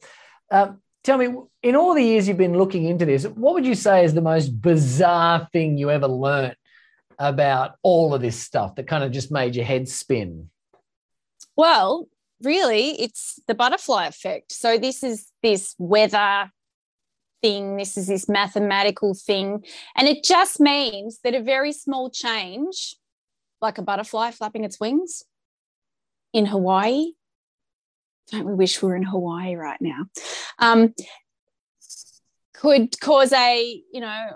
Um, 0.51 0.81
tell 1.03 1.17
me, 1.17 1.33
in 1.63 1.75
all 1.75 1.93
the 1.93 2.03
years 2.03 2.27
you've 2.27 2.37
been 2.37 2.57
looking 2.57 2.85
into 2.85 3.05
this, 3.05 3.25
what 3.25 3.53
would 3.53 3.65
you 3.65 3.75
say 3.75 4.03
is 4.03 4.13
the 4.13 4.21
most 4.21 4.49
bizarre 4.49 5.47
thing 5.53 5.77
you 5.77 5.89
ever 5.89 6.07
learned 6.07 6.55
about 7.17 7.75
all 7.81 8.13
of 8.13 8.21
this 8.21 8.39
stuff 8.39 8.75
that 8.75 8.87
kind 8.87 9.03
of 9.03 9.11
just 9.11 9.31
made 9.31 9.55
your 9.55 9.65
head 9.65 9.87
spin? 9.87 10.49
Well, 11.55 12.07
really, 12.41 13.01
it's 13.01 13.39
the 13.47 13.55
butterfly 13.55 14.07
effect. 14.07 14.51
So 14.51 14.77
this 14.77 15.03
is 15.03 15.31
this 15.43 15.75
weather 15.77 16.51
thing, 17.41 17.77
this 17.77 17.97
is 17.97 18.07
this 18.07 18.27
mathematical 18.27 19.13
thing, 19.13 19.63
and 19.95 20.07
it 20.07 20.23
just 20.23 20.59
means 20.59 21.19
that 21.23 21.35
a 21.35 21.41
very 21.41 21.71
small 21.71 22.09
change 22.09 22.95
like 23.61 23.77
a 23.77 23.81
butterfly 23.81 24.31
flapping 24.31 24.63
its 24.63 24.79
wings 24.79 25.23
in 26.33 26.45
Hawaii. 26.45 27.13
Don't 28.31 28.45
we 28.45 28.53
wish 28.53 28.81
we 28.81 28.89
were 28.89 28.95
in 28.95 29.03
Hawaii 29.03 29.55
right 29.55 29.81
now? 29.81 30.05
Um, 30.59 30.93
could 32.53 32.99
cause 32.99 33.33
a, 33.33 33.81
you 33.91 34.01
know, 34.01 34.27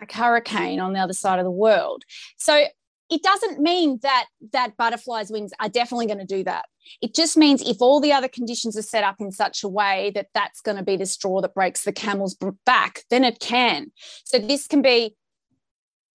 like 0.00 0.12
hurricane 0.12 0.80
on 0.80 0.92
the 0.92 0.98
other 0.98 1.12
side 1.12 1.38
of 1.38 1.44
the 1.44 1.50
world. 1.50 2.02
So 2.38 2.64
it 3.10 3.22
doesn't 3.22 3.60
mean 3.60 3.98
that 4.02 4.26
that 4.52 4.76
butterfly's 4.76 5.30
wings 5.30 5.52
are 5.60 5.68
definitely 5.68 6.06
going 6.06 6.18
to 6.18 6.24
do 6.24 6.42
that. 6.44 6.64
It 7.00 7.14
just 7.14 7.36
means 7.36 7.62
if 7.62 7.80
all 7.80 8.00
the 8.00 8.12
other 8.12 8.26
conditions 8.26 8.76
are 8.76 8.82
set 8.82 9.04
up 9.04 9.16
in 9.20 9.30
such 9.30 9.62
a 9.62 9.68
way 9.68 10.10
that 10.14 10.28
that's 10.34 10.60
going 10.60 10.78
to 10.78 10.82
be 10.82 10.96
the 10.96 11.06
straw 11.06 11.40
that 11.42 11.54
breaks 11.54 11.84
the 11.84 11.92
camel's 11.92 12.36
back, 12.64 13.02
then 13.10 13.22
it 13.22 13.38
can. 13.38 13.92
So 14.24 14.38
this 14.38 14.66
can 14.66 14.82
be, 14.82 15.14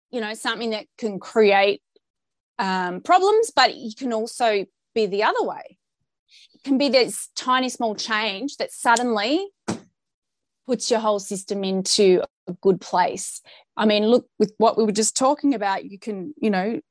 you 0.09 0.19
know, 0.19 0.33
something 0.33 0.71
that 0.71 0.87
can 0.97 1.19
create 1.19 1.81
um, 2.59 3.01
problems, 3.01 3.51
but 3.55 3.75
you 3.75 3.93
can 3.95 4.13
also 4.13 4.65
be 4.93 5.05
the 5.05 5.23
other 5.23 5.43
way. 5.43 5.77
It 6.53 6.63
can 6.63 6.77
be 6.77 6.89
this 6.89 7.29
tiny, 7.35 7.69
small 7.69 7.95
change 7.95 8.57
that 8.57 8.71
suddenly 8.71 9.47
puts 10.65 10.91
your 10.91 10.99
whole 10.99 11.19
system 11.19 11.63
into 11.63 12.21
a 12.47 12.53
good 12.53 12.81
place. 12.81 13.41
I 13.75 13.85
mean, 13.85 14.07
look, 14.07 14.27
with 14.39 14.53
what 14.57 14.77
we 14.77 14.83
were 14.83 14.91
just 14.91 15.15
talking 15.15 15.53
about, 15.53 15.85
you 15.85 15.99
can, 15.99 16.33
you 16.41 16.49
know, 16.49 16.81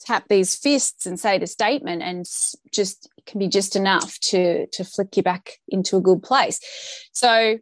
tap 0.00 0.28
these 0.28 0.54
fists 0.54 1.06
and 1.06 1.18
say 1.18 1.38
the 1.38 1.46
statement 1.46 2.02
and 2.02 2.26
just 2.72 3.08
can 3.26 3.38
be 3.38 3.48
just 3.48 3.76
enough 3.76 4.18
to 4.20 4.66
to 4.68 4.84
flick 4.84 5.16
you 5.16 5.22
back 5.22 5.54
into 5.68 5.96
a 5.96 6.00
good 6.00 6.22
place 6.22 6.60
so 7.12 7.58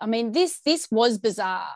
i 0.00 0.06
mean 0.06 0.32
this 0.32 0.60
this 0.60 0.88
was 0.90 1.18
bizarre 1.18 1.74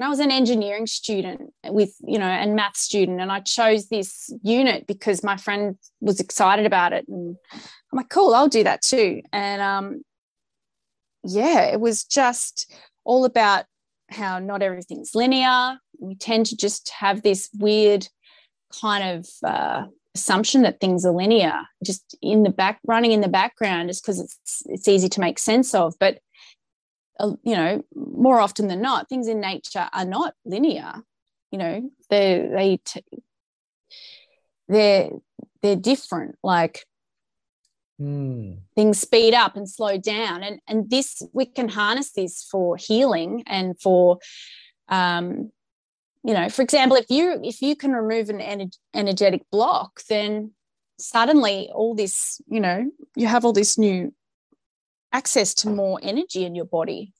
I 0.00 0.08
was 0.08 0.18
an 0.18 0.32
engineering 0.32 0.86
student 0.86 1.52
with, 1.66 1.94
you 2.00 2.18
know, 2.18 2.26
and 2.26 2.56
math 2.56 2.76
student, 2.76 3.20
and 3.20 3.30
I 3.30 3.40
chose 3.40 3.88
this 3.88 4.32
unit 4.42 4.86
because 4.86 5.22
my 5.22 5.36
friend 5.36 5.76
was 6.00 6.18
excited 6.18 6.66
about 6.66 6.92
it. 6.92 7.06
And 7.08 7.36
I'm 7.52 7.96
like, 7.96 8.08
cool, 8.08 8.34
I'll 8.34 8.48
do 8.48 8.64
that 8.64 8.82
too. 8.82 9.22
And 9.32 9.62
um, 9.62 10.02
yeah, 11.22 11.62
it 11.66 11.80
was 11.80 12.04
just 12.04 12.72
all 13.04 13.24
about 13.24 13.66
how 14.10 14.38
not 14.40 14.62
everything's 14.62 15.14
linear. 15.14 15.78
We 16.00 16.16
tend 16.16 16.46
to 16.46 16.56
just 16.56 16.90
have 16.90 17.22
this 17.22 17.48
weird 17.54 18.08
kind 18.80 19.18
of 19.18 19.28
uh, 19.46 19.84
assumption 20.14 20.62
that 20.62 20.80
things 20.80 21.04
are 21.06 21.12
linear, 21.12 21.60
just 21.84 22.16
in 22.20 22.42
the 22.42 22.50
back, 22.50 22.80
running 22.84 23.12
in 23.12 23.20
the 23.20 23.28
background, 23.28 23.90
just 23.90 24.02
because 24.02 24.20
it's 24.20 24.62
it's 24.66 24.88
easy 24.88 25.08
to 25.08 25.20
make 25.20 25.38
sense 25.38 25.72
of. 25.72 25.94
But 26.00 26.18
you 27.20 27.56
know, 27.56 27.84
more 27.94 28.40
often 28.40 28.68
than 28.68 28.82
not, 28.82 29.08
things 29.08 29.28
in 29.28 29.40
nature 29.40 29.88
are 29.92 30.04
not 30.04 30.34
linear. 30.44 30.94
You 31.50 31.58
know, 31.58 31.90
they 32.10 32.48
they 32.52 32.80
t- 32.84 33.04
they're 34.68 35.10
they're 35.62 35.76
different. 35.76 36.36
Like 36.42 36.84
mm. 38.00 38.58
things 38.74 39.00
speed 39.00 39.34
up 39.34 39.56
and 39.56 39.68
slow 39.68 39.96
down, 39.96 40.42
and 40.42 40.60
and 40.66 40.90
this 40.90 41.22
we 41.32 41.46
can 41.46 41.68
harness 41.68 42.12
this 42.12 42.42
for 42.50 42.76
healing 42.76 43.44
and 43.46 43.80
for, 43.80 44.18
um, 44.88 45.52
you 46.24 46.34
know, 46.34 46.48
for 46.48 46.62
example, 46.62 46.96
if 46.96 47.08
you 47.08 47.40
if 47.44 47.62
you 47.62 47.76
can 47.76 47.92
remove 47.92 48.28
an 48.30 48.40
ener- 48.40 48.76
energetic 48.92 49.42
block, 49.52 50.02
then 50.08 50.52
suddenly 50.98 51.70
all 51.72 51.94
this, 51.94 52.40
you 52.48 52.60
know, 52.60 52.90
you 53.14 53.26
have 53.26 53.44
all 53.44 53.52
this 53.52 53.78
new 53.78 54.12
access 55.14 55.54
to 55.54 55.70
more 55.70 56.00
energy 56.02 56.44
in 56.44 56.54
your 56.54 56.64
body. 56.64 57.12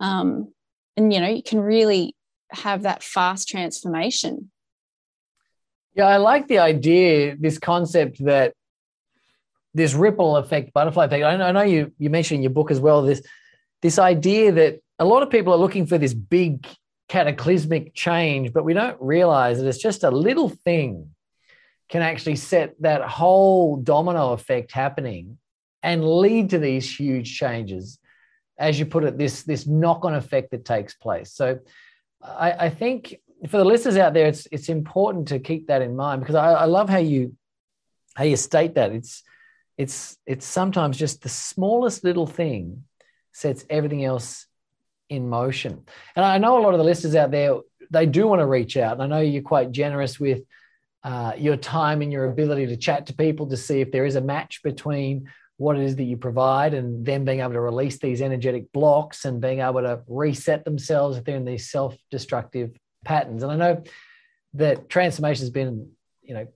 Um, 0.00 0.52
and, 0.96 1.12
you 1.12 1.20
know, 1.20 1.28
you 1.28 1.42
can 1.42 1.60
really 1.60 2.16
have 2.50 2.82
that 2.82 3.02
fast 3.02 3.48
transformation. 3.48 4.50
Yeah, 5.94 6.06
I 6.06 6.16
like 6.16 6.48
the 6.48 6.58
idea, 6.58 7.36
this 7.36 7.58
concept 7.58 8.24
that 8.24 8.54
this 9.74 9.92
ripple 9.92 10.36
effect, 10.38 10.72
butterfly 10.72 11.04
effect. 11.04 11.24
I 11.24 11.52
know, 11.52 11.62
you, 11.62 11.92
you 11.98 12.08
mentioned 12.08 12.38
in 12.38 12.42
your 12.42 12.50
book 12.50 12.70
as 12.70 12.80
well 12.80 13.02
this 13.02 13.22
this 13.82 13.98
idea 13.98 14.52
that 14.52 14.80
a 14.98 15.04
lot 15.04 15.24
of 15.24 15.30
people 15.30 15.52
are 15.52 15.58
looking 15.58 15.86
for 15.86 15.98
this 15.98 16.14
big 16.14 16.66
cataclysmic 17.08 17.94
change, 17.94 18.52
but 18.52 18.64
we 18.64 18.74
don't 18.74 18.96
realize 19.00 19.58
that 19.58 19.66
it's 19.66 19.82
just 19.82 20.04
a 20.04 20.10
little 20.10 20.48
thing 20.48 21.10
can 21.88 22.00
actually 22.00 22.36
set 22.36 22.74
that 22.80 23.02
whole 23.02 23.76
domino 23.76 24.32
effect 24.32 24.70
happening 24.72 25.36
and 25.82 26.04
lead 26.04 26.50
to 26.50 26.58
these 26.58 26.98
huge 26.98 27.36
changes 27.36 27.98
as 28.58 28.78
you 28.78 28.86
put 28.86 29.04
it 29.04 29.18
this 29.18 29.42
this 29.42 29.66
knock-on 29.66 30.14
effect 30.14 30.50
that 30.52 30.64
takes 30.64 30.94
place. 30.94 31.32
So 31.32 31.58
I, 32.22 32.52
I, 32.52 32.70
think 32.70 33.16
for 33.48 33.56
the 33.56 33.64
listeners 33.64 33.96
out 33.96 34.14
there 34.14 34.26
it's 34.26 34.46
it's 34.52 34.68
important 34.68 35.28
to 35.28 35.40
keep 35.40 35.66
that 35.66 35.82
in 35.82 35.96
mind 35.96 36.20
because 36.20 36.36
I, 36.36 36.52
I 36.52 36.64
love 36.66 36.88
how 36.88 36.98
you 36.98 37.36
how 38.14 38.24
you 38.24 38.36
state 38.36 38.74
that. 38.74 38.92
It's 38.92 39.22
it's 39.76 40.16
it's 40.26 40.46
sometimes 40.46 40.96
just 40.96 41.22
the 41.22 41.28
smallest 41.28 42.04
little 42.04 42.26
thing 42.26 42.84
sets 43.32 43.64
everything 43.68 44.04
else 44.04 44.46
in 45.08 45.28
motion. 45.28 45.84
And 46.14 46.24
i 46.24 46.38
know 46.38 46.58
a 46.58 46.62
lot 46.62 46.74
of 46.74 46.78
the 46.78 46.84
listeners 46.84 47.14
out 47.16 47.30
there 47.30 47.56
they 47.90 48.06
do 48.06 48.26
want 48.26 48.40
to 48.40 48.46
reach 48.46 48.76
out. 48.76 48.92
And 48.92 49.02
i 49.02 49.06
know 49.06 49.20
you're 49.20 49.42
quite 49.42 49.72
generous 49.72 50.20
with 50.20 50.42
uh, 51.04 51.32
your 51.36 51.56
time 51.56 52.00
and 52.00 52.12
your 52.12 52.26
ability 52.26 52.66
to 52.66 52.76
chat 52.76 53.06
to 53.06 53.14
people 53.14 53.48
to 53.48 53.56
see 53.56 53.80
if 53.80 53.90
there 53.90 54.06
is 54.06 54.14
a 54.14 54.20
match 54.20 54.62
between 54.62 55.28
what 55.62 55.76
it 55.76 55.82
is 55.82 55.96
that 55.96 56.04
you 56.04 56.16
provide 56.16 56.74
and 56.74 57.06
then 57.06 57.24
being 57.24 57.40
able 57.40 57.52
to 57.52 57.60
release 57.60 57.98
these 57.98 58.20
energetic 58.20 58.70
blocks 58.72 59.24
and 59.24 59.40
being 59.40 59.60
able 59.60 59.80
to 59.80 60.02
reset 60.06 60.64
themselves 60.64 61.16
if 61.16 61.24
they're 61.24 61.36
in 61.36 61.44
these 61.44 61.70
self-destructive 61.70 62.72
patterns 63.04 63.42
and 63.42 63.52
i 63.52 63.56
know 63.56 63.82
that 64.54 64.88
transformation 64.88 65.42
has 65.42 65.50
been 65.50 65.88
you 66.22 66.34
know 66.34 66.46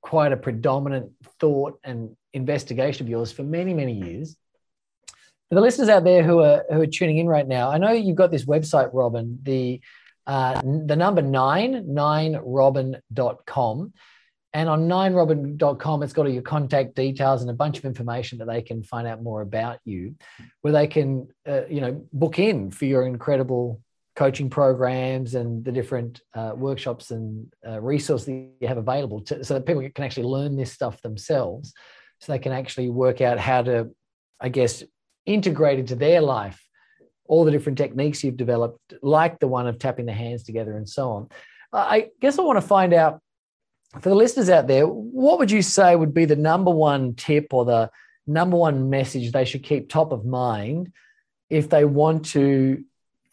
quite 0.00 0.32
a 0.32 0.36
predominant 0.36 1.12
thought 1.38 1.78
and 1.84 2.16
investigation 2.32 3.06
of 3.06 3.10
yours 3.10 3.30
for 3.30 3.42
many 3.42 3.74
many 3.74 3.92
years 3.92 4.36
for 5.48 5.54
the 5.54 5.60
listeners 5.60 5.88
out 5.88 6.04
there 6.04 6.22
who 6.22 6.40
are 6.40 6.64
who 6.70 6.80
are 6.80 6.86
tuning 6.86 7.18
in 7.18 7.28
right 7.28 7.46
now 7.46 7.70
i 7.70 7.78
know 7.78 7.92
you've 7.92 8.16
got 8.16 8.30
this 8.30 8.46
website 8.46 8.90
robin 8.92 9.38
the 9.42 9.80
uh, 10.30 10.62
the 10.62 10.94
number 10.94 11.22
nine, 11.22 11.86
ninerobin.com. 11.88 13.92
And 14.52 14.68
on 14.68 14.88
ninerobin.com, 14.88 16.02
it's 16.02 16.12
got 16.12 16.26
all 16.26 16.32
your 16.32 16.42
contact 16.42 16.96
details 16.96 17.42
and 17.42 17.50
a 17.50 17.54
bunch 17.54 17.78
of 17.78 17.84
information 17.84 18.38
that 18.38 18.48
they 18.48 18.62
can 18.62 18.82
find 18.82 19.06
out 19.06 19.22
more 19.22 19.42
about 19.42 19.78
you, 19.84 20.16
where 20.62 20.72
they 20.72 20.86
can, 20.86 21.28
uh, 21.48 21.66
you 21.68 21.80
know, 21.80 22.04
book 22.12 22.38
in 22.38 22.70
for 22.70 22.84
your 22.84 23.06
incredible 23.06 23.80
coaching 24.16 24.50
programs 24.50 25.36
and 25.36 25.64
the 25.64 25.70
different 25.70 26.20
uh, 26.34 26.52
workshops 26.56 27.12
and 27.12 27.52
uh, 27.66 27.80
resources 27.80 28.26
that 28.26 28.50
you 28.60 28.68
have 28.68 28.76
available 28.76 29.20
to, 29.20 29.44
so 29.44 29.54
that 29.54 29.66
people 29.66 29.88
can 29.94 30.04
actually 30.04 30.26
learn 30.26 30.56
this 30.56 30.72
stuff 30.72 31.00
themselves 31.02 31.72
so 32.20 32.32
they 32.32 32.38
can 32.38 32.52
actually 32.52 32.90
work 32.90 33.22
out 33.22 33.38
how 33.38 33.62
to 33.62 33.88
i 34.40 34.48
guess 34.48 34.82
integrate 35.24 35.78
into 35.78 35.94
their 35.94 36.20
life 36.20 36.60
all 37.30 37.44
the 37.44 37.50
different 37.52 37.78
techniques 37.78 38.24
you've 38.24 38.36
developed, 38.36 38.92
like 39.02 39.38
the 39.38 39.46
one 39.46 39.68
of 39.68 39.78
tapping 39.78 40.04
the 40.04 40.12
hands 40.12 40.42
together 40.42 40.76
and 40.76 40.88
so 40.88 41.12
on. 41.12 41.28
I 41.72 42.08
guess 42.20 42.36
I 42.40 42.42
want 42.42 42.56
to 42.56 42.66
find 42.66 42.92
out 42.92 43.20
for 43.98 44.08
the 44.08 44.14
listeners 44.14 44.48
out 44.48 44.68
there, 44.68 44.86
what 44.86 45.38
would 45.38 45.50
you 45.50 45.62
say 45.62 45.96
would 45.96 46.14
be 46.14 46.24
the 46.24 46.36
number 46.36 46.70
one 46.70 47.14
tip 47.14 47.52
or 47.52 47.64
the 47.64 47.90
number 48.26 48.56
one 48.56 48.88
message 48.88 49.32
they 49.32 49.44
should 49.44 49.64
keep 49.64 49.88
top 49.88 50.12
of 50.12 50.24
mind 50.24 50.92
if 51.48 51.68
they 51.68 51.84
want 51.84 52.26
to 52.26 52.84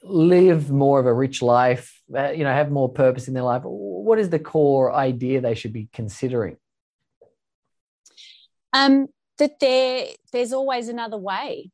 live 0.02 0.72
more 0.72 1.00
of 1.00 1.06
a 1.06 1.14
rich 1.14 1.42
life, 1.42 2.02
uh, 2.16 2.30
you 2.30 2.44
know, 2.44 2.52
have 2.52 2.72
more 2.72 2.90
purpose 2.90 3.28
in 3.28 3.36
their 3.36 3.44
life? 3.44 3.62
What 3.64 4.18
is 4.18 4.30
the 4.30 4.40
core 4.40 4.92
idea 4.94 5.42
they 5.42 5.56
should 5.56 5.74
be 5.74 5.90
considering? 5.94 6.58
Um, 8.74 9.08
that 9.38 9.60
there, 9.60 10.08
there's 10.32 10.54
always 10.54 10.90
another 10.90 11.18
way 11.18 11.72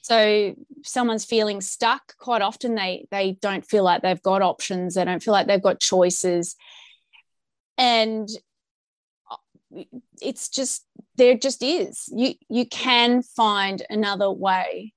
so 0.00 0.54
someone's 0.84 1.24
feeling 1.24 1.60
stuck 1.60 2.16
quite 2.18 2.42
often 2.42 2.74
they 2.74 3.06
they 3.10 3.32
don't 3.40 3.66
feel 3.66 3.82
like 3.82 4.02
they've 4.02 4.22
got 4.22 4.42
options 4.42 4.94
they 4.94 5.04
don't 5.04 5.22
feel 5.22 5.32
like 5.32 5.46
they've 5.46 5.62
got 5.62 5.80
choices 5.80 6.56
and 7.82 8.28
uh, 9.30 9.82
it's 10.20 10.48
just 10.48 10.86
there 11.16 11.36
just 11.36 11.62
is. 11.62 12.08
You 12.14 12.34
you 12.48 12.64
can 12.66 13.22
find 13.22 13.82
another 13.90 14.30
way. 14.30 14.92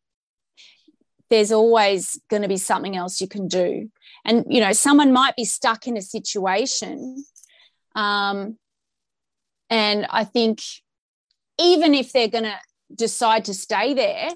There's 1.32 1.52
always 1.52 2.20
going 2.30 2.44
to 2.44 2.48
be 2.48 2.58
something 2.58 2.96
else 2.96 3.20
you 3.20 3.28
can 3.28 3.48
do. 3.48 3.90
And 4.24 4.46
you 4.48 4.62
know 4.62 4.74
someone 4.74 5.12
might 5.12 5.36
be 5.36 5.46
stuck 5.46 5.88
in 5.88 5.98
a 5.98 6.02
situation 6.02 7.26
um, 7.96 8.58
and 9.70 10.06
i 10.10 10.24
think 10.24 10.60
even 11.60 11.96
if 11.96 12.12
they're 12.12 12.28
going 12.28 12.44
to 12.44 12.60
decide 12.94 13.46
to 13.46 13.54
stay 13.54 13.94
there 13.94 14.30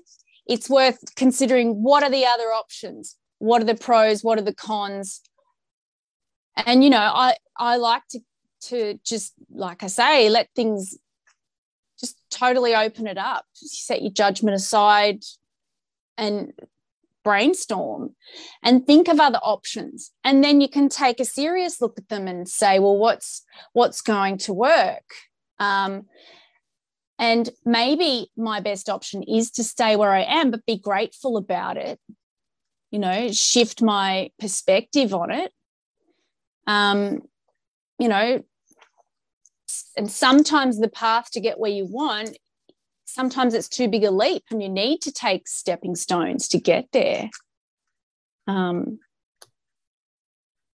it's 0.49 0.69
worth 0.69 1.15
considering 1.15 1.83
what 1.83 2.01
are 2.01 2.09
the 2.09 2.25
other 2.25 2.45
options? 2.45 3.15
What 3.37 3.61
are 3.61 3.65
the 3.65 3.75
pros? 3.75 4.23
What 4.23 4.39
are 4.39 4.43
the 4.43 4.53
cons? 4.53 5.21
And 6.65 6.83
you 6.83 6.89
know 6.89 6.97
i 6.97 7.35
i 7.57 7.77
like 7.77 8.01
to 8.09 8.19
to 8.61 8.99
just 9.03 9.33
like 9.51 9.83
i 9.83 9.87
say 9.87 10.29
let 10.29 10.49
things 10.55 10.97
just 11.99 12.17
totally 12.31 12.75
open 12.75 13.07
it 13.07 13.17
up. 13.17 13.45
Set 13.53 14.01
your 14.01 14.11
judgment 14.11 14.55
aside 14.55 15.23
and 16.17 16.53
brainstorm 17.23 18.15
and 18.63 18.87
think 18.87 19.07
of 19.07 19.19
other 19.19 19.39
options. 19.39 20.11
And 20.23 20.43
then 20.43 20.61
you 20.61 20.69
can 20.69 20.89
take 20.89 21.19
a 21.19 21.25
serious 21.25 21.81
look 21.81 21.97
at 21.97 22.09
them 22.09 22.27
and 22.27 22.47
say 22.47 22.79
well 22.79 22.97
what's 22.97 23.43
what's 23.73 24.01
going 24.01 24.37
to 24.39 24.53
work? 24.53 25.13
Um, 25.59 26.05
and 27.17 27.49
maybe 27.65 28.31
my 28.37 28.61
best 28.61 28.87
option 28.87 29.23
is 29.23 29.51
to 29.51 29.63
stay 29.63 29.97
where 29.97 30.11
I 30.13 30.21
am, 30.21 30.51
but 30.51 30.65
be 30.65 30.77
grateful 30.77 31.35
about 31.35 31.75
it, 31.75 31.99
you 32.91 32.99
know, 32.99 33.29
shift 33.33 33.81
my 33.81 34.31
perspective 34.39 35.13
on 35.13 35.29
it. 35.29 35.51
Um, 36.65 37.23
you 37.97 38.07
know, 38.07 38.41
and 39.99 40.09
sometimes 40.09 40.79
the 40.79 40.87
path 40.87 41.29
to 41.31 41.41
get 41.41 41.59
where 41.59 41.69
you 41.69 41.85
want, 41.85 42.37
sometimes 43.03 43.53
it's 43.53 43.67
too 43.67 43.89
big 43.89 44.05
a 44.05 44.11
leap 44.11 44.43
and 44.49 44.63
you 44.63 44.69
need 44.69 45.01
to 45.01 45.11
take 45.11 45.45
stepping 45.45 45.93
stones 45.93 46.47
to 46.47 46.57
get 46.57 46.87
there. 46.93 47.29
Um, 48.47 48.99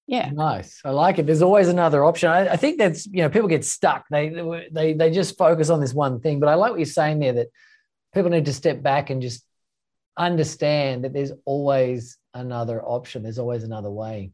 yeah. 0.08 0.32
Nice. 0.32 0.82
I 0.84 0.90
like 0.90 1.20
it. 1.20 1.28
There's 1.28 1.44
always 1.44 1.68
another 1.68 2.04
option. 2.04 2.32
I, 2.32 2.54
I, 2.54 2.56
think 2.56 2.80
that's 2.80 3.06
you 3.06 3.22
know 3.22 3.30
people 3.30 3.48
get 3.48 3.64
stuck. 3.64 4.06
They 4.10 4.30
they 4.72 4.94
they 4.94 5.12
just 5.12 5.38
focus 5.38 5.70
on 5.70 5.80
this 5.80 5.94
one 5.94 6.20
thing. 6.20 6.40
But 6.40 6.50
i 6.50 6.56
like 6.56 6.72
what 6.72 6.80
you're 6.80 6.86
saying 6.88 7.20
there 7.20 7.34
that 7.34 7.48
people 8.16 8.32
need 8.32 8.46
to 8.46 8.54
step 8.54 8.82
back 8.82 9.12
and 9.12 9.22
just 9.22 9.46
understand 10.18 11.04
that 11.04 11.14
there's 11.14 11.32
always 11.46 12.18
another 12.34 12.84
option. 12.84 13.22
There's 13.22 13.40
always 13.40 13.64
another 13.64 13.92
way. 13.92 14.32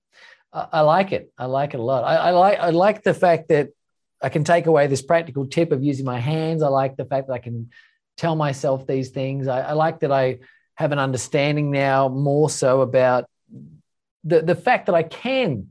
I, 0.54 0.68
I 0.72 0.82
like 0.82 1.12
it. 1.12 1.30
I 1.38 1.48
like 1.48 1.74
it 1.74 1.82
a 1.82 1.84
lot. 1.84 2.06
I, 2.06 2.16
I 2.16 2.32
like 2.32 2.60
i 2.60 2.70
like 2.70 3.04
the 3.04 3.14
fact 3.14 3.50
that 3.50 3.72
i 4.22 4.30
can 4.30 4.44
take 4.44 4.66
away 4.66 4.88
this 4.88 5.02
practical 5.02 5.46
tip 5.48 5.72
of 5.72 5.84
using 5.84 6.06
my 6.06 6.20
hands 6.20 6.62
i 6.62 6.68
like 6.68 6.96
the 6.98 7.06
fact 7.06 7.28
that 7.28 7.34
i 7.34 7.40
can 7.40 7.70
tell 8.16 8.36
myself 8.36 8.88
these 8.88 9.10
things 9.10 9.48
I, 9.48 9.62
I 9.62 9.72
like 9.74 10.00
that 10.00 10.12
i 10.12 10.40
have 10.76 10.92
an 10.92 11.00
understanding 11.00 11.72
now 11.72 12.08
more 12.08 12.50
so 12.50 12.82
about 12.82 13.26
the, 14.28 14.42
the 14.42 14.56
fact 14.56 14.88
that 14.88 14.96
I 14.96 15.04
can 15.04 15.70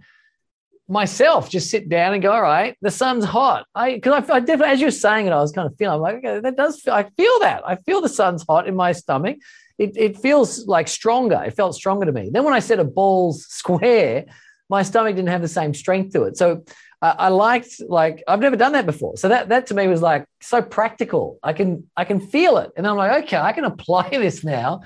myself 0.88 1.50
just 1.50 1.70
sit 1.70 1.88
down 1.88 2.14
and 2.14 2.22
go, 2.22 2.32
all 2.32 2.42
right, 2.42 2.76
the 2.80 2.90
sun's 2.90 3.24
hot. 3.24 3.66
I 3.74 3.94
because 3.94 4.28
I, 4.30 4.36
I 4.36 4.40
definitely, 4.40 4.72
as 4.72 4.80
you're 4.80 4.90
saying 4.90 5.26
it, 5.26 5.32
I 5.32 5.40
was 5.40 5.52
kind 5.52 5.66
of 5.70 5.76
feeling 5.76 5.94
I'm 5.94 6.00
like, 6.00 6.16
okay, 6.16 6.40
that 6.40 6.56
does 6.56 6.80
feel, 6.80 6.94
I 6.94 7.04
feel 7.16 7.38
that. 7.40 7.62
I 7.66 7.76
feel 7.76 8.00
the 8.00 8.08
sun's 8.08 8.44
hot 8.48 8.66
in 8.66 8.74
my 8.74 8.92
stomach. 8.92 9.36
It, 9.78 9.96
it 9.96 10.18
feels 10.18 10.66
like 10.66 10.88
stronger. 10.88 11.42
It 11.44 11.54
felt 11.54 11.74
stronger 11.74 12.06
to 12.06 12.12
me. 12.12 12.30
Then 12.32 12.44
when 12.44 12.54
I 12.54 12.60
said 12.60 12.78
a 12.78 12.84
ball's 12.84 13.46
square, 13.48 14.26
my 14.70 14.82
stomach 14.82 15.14
didn't 15.14 15.28
have 15.28 15.42
the 15.42 15.48
same 15.48 15.74
strength 15.74 16.12
to 16.14 16.24
it. 16.24 16.36
So 16.36 16.64
I, 17.02 17.28
liked 17.28 17.80
like 17.88 18.24
I've 18.26 18.40
never 18.40 18.56
done 18.56 18.72
that 18.72 18.86
before. 18.86 19.16
So 19.16 19.28
that 19.28 19.50
that 19.50 19.66
to 19.68 19.74
me 19.74 19.86
was 19.86 20.02
like 20.02 20.24
so 20.40 20.62
practical. 20.62 21.38
I 21.42 21.52
can 21.52 21.88
I 21.96 22.04
can 22.04 22.20
feel 22.20 22.58
it, 22.58 22.72
and 22.76 22.86
I'm 22.86 22.96
like, 22.96 23.24
okay, 23.24 23.36
I 23.36 23.52
can 23.52 23.64
apply 23.64 24.08
this 24.12 24.42
now 24.42 24.80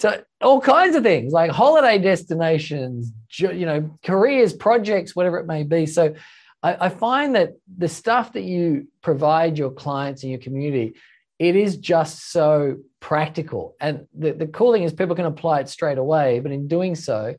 to 0.00 0.24
all 0.40 0.60
kinds 0.60 0.96
of 0.96 1.02
things 1.02 1.32
like 1.32 1.50
holiday 1.50 1.98
destinations, 1.98 3.12
you 3.38 3.66
know, 3.66 3.98
careers, 4.02 4.52
projects, 4.52 5.14
whatever 5.14 5.38
it 5.38 5.46
may 5.46 5.62
be. 5.62 5.86
So 5.86 6.14
I, 6.62 6.86
I, 6.86 6.88
find 6.88 7.36
that 7.36 7.52
the 7.78 7.88
stuff 7.88 8.32
that 8.32 8.42
you 8.42 8.88
provide 9.02 9.56
your 9.56 9.70
clients 9.70 10.22
and 10.22 10.30
your 10.30 10.40
community, 10.40 10.94
it 11.38 11.54
is 11.54 11.76
just 11.76 12.32
so 12.32 12.78
practical. 13.00 13.76
And 13.80 14.06
the, 14.12 14.32
the 14.32 14.46
cool 14.46 14.72
thing 14.72 14.82
is 14.82 14.92
people 14.92 15.14
can 15.14 15.26
apply 15.26 15.60
it 15.60 15.68
straight 15.68 15.98
away, 15.98 16.40
but 16.40 16.52
in 16.52 16.66
doing 16.66 16.96
so, 16.96 17.36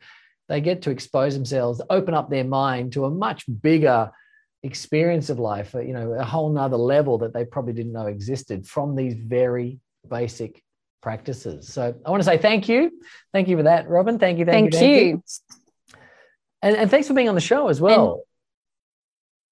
they 0.48 0.62
get 0.62 0.84
to 0.84 0.92
expose 0.92 1.34
themselves, 1.34 1.82
open 1.90 2.14
up 2.14 2.30
their 2.30 2.44
mind 2.44 2.94
to 2.94 3.06
a 3.06 3.10
much 3.10 3.46
bigger 3.62 4.12
experience 4.64 5.30
of 5.30 5.40
life, 5.40 5.76
uh, 5.76 5.80
you 5.80 5.94
know, 5.94 6.14
a 6.14 6.24
whole 6.24 6.52
nother 6.52 6.78
level 6.78 7.20
that 7.20 7.34
they 7.34 7.46
probably 7.46 7.74
didn't 7.74 7.94
know 7.94 8.08
existed 8.08 8.66
from 8.66 8.96
these 8.96 9.14
very 9.14 9.80
basic 10.10 10.62
practices. 11.02 11.72
So 11.72 11.96
I 12.06 12.10
want 12.10 12.22
to 12.22 12.26
say 12.26 12.38
thank 12.38 12.68
you. 12.68 12.92
Thank 13.32 13.48
you 13.48 13.58
for 13.58 13.64
that, 13.64 13.88
Robin. 13.88 14.18
Thank 14.18 14.40
you. 14.40 14.46
Thank, 14.46 14.74
thank 14.74 14.84
you. 14.84 14.90
Thank 14.90 15.08
you. 15.08 15.24
And, 16.62 16.76
and, 16.76 16.90
thanks 16.90 17.08
for 17.08 17.14
being 17.14 17.30
on 17.30 17.36
the 17.36 17.42
show 17.42 17.68
as 17.68 17.80
well. 17.80 18.14
And 18.14 18.22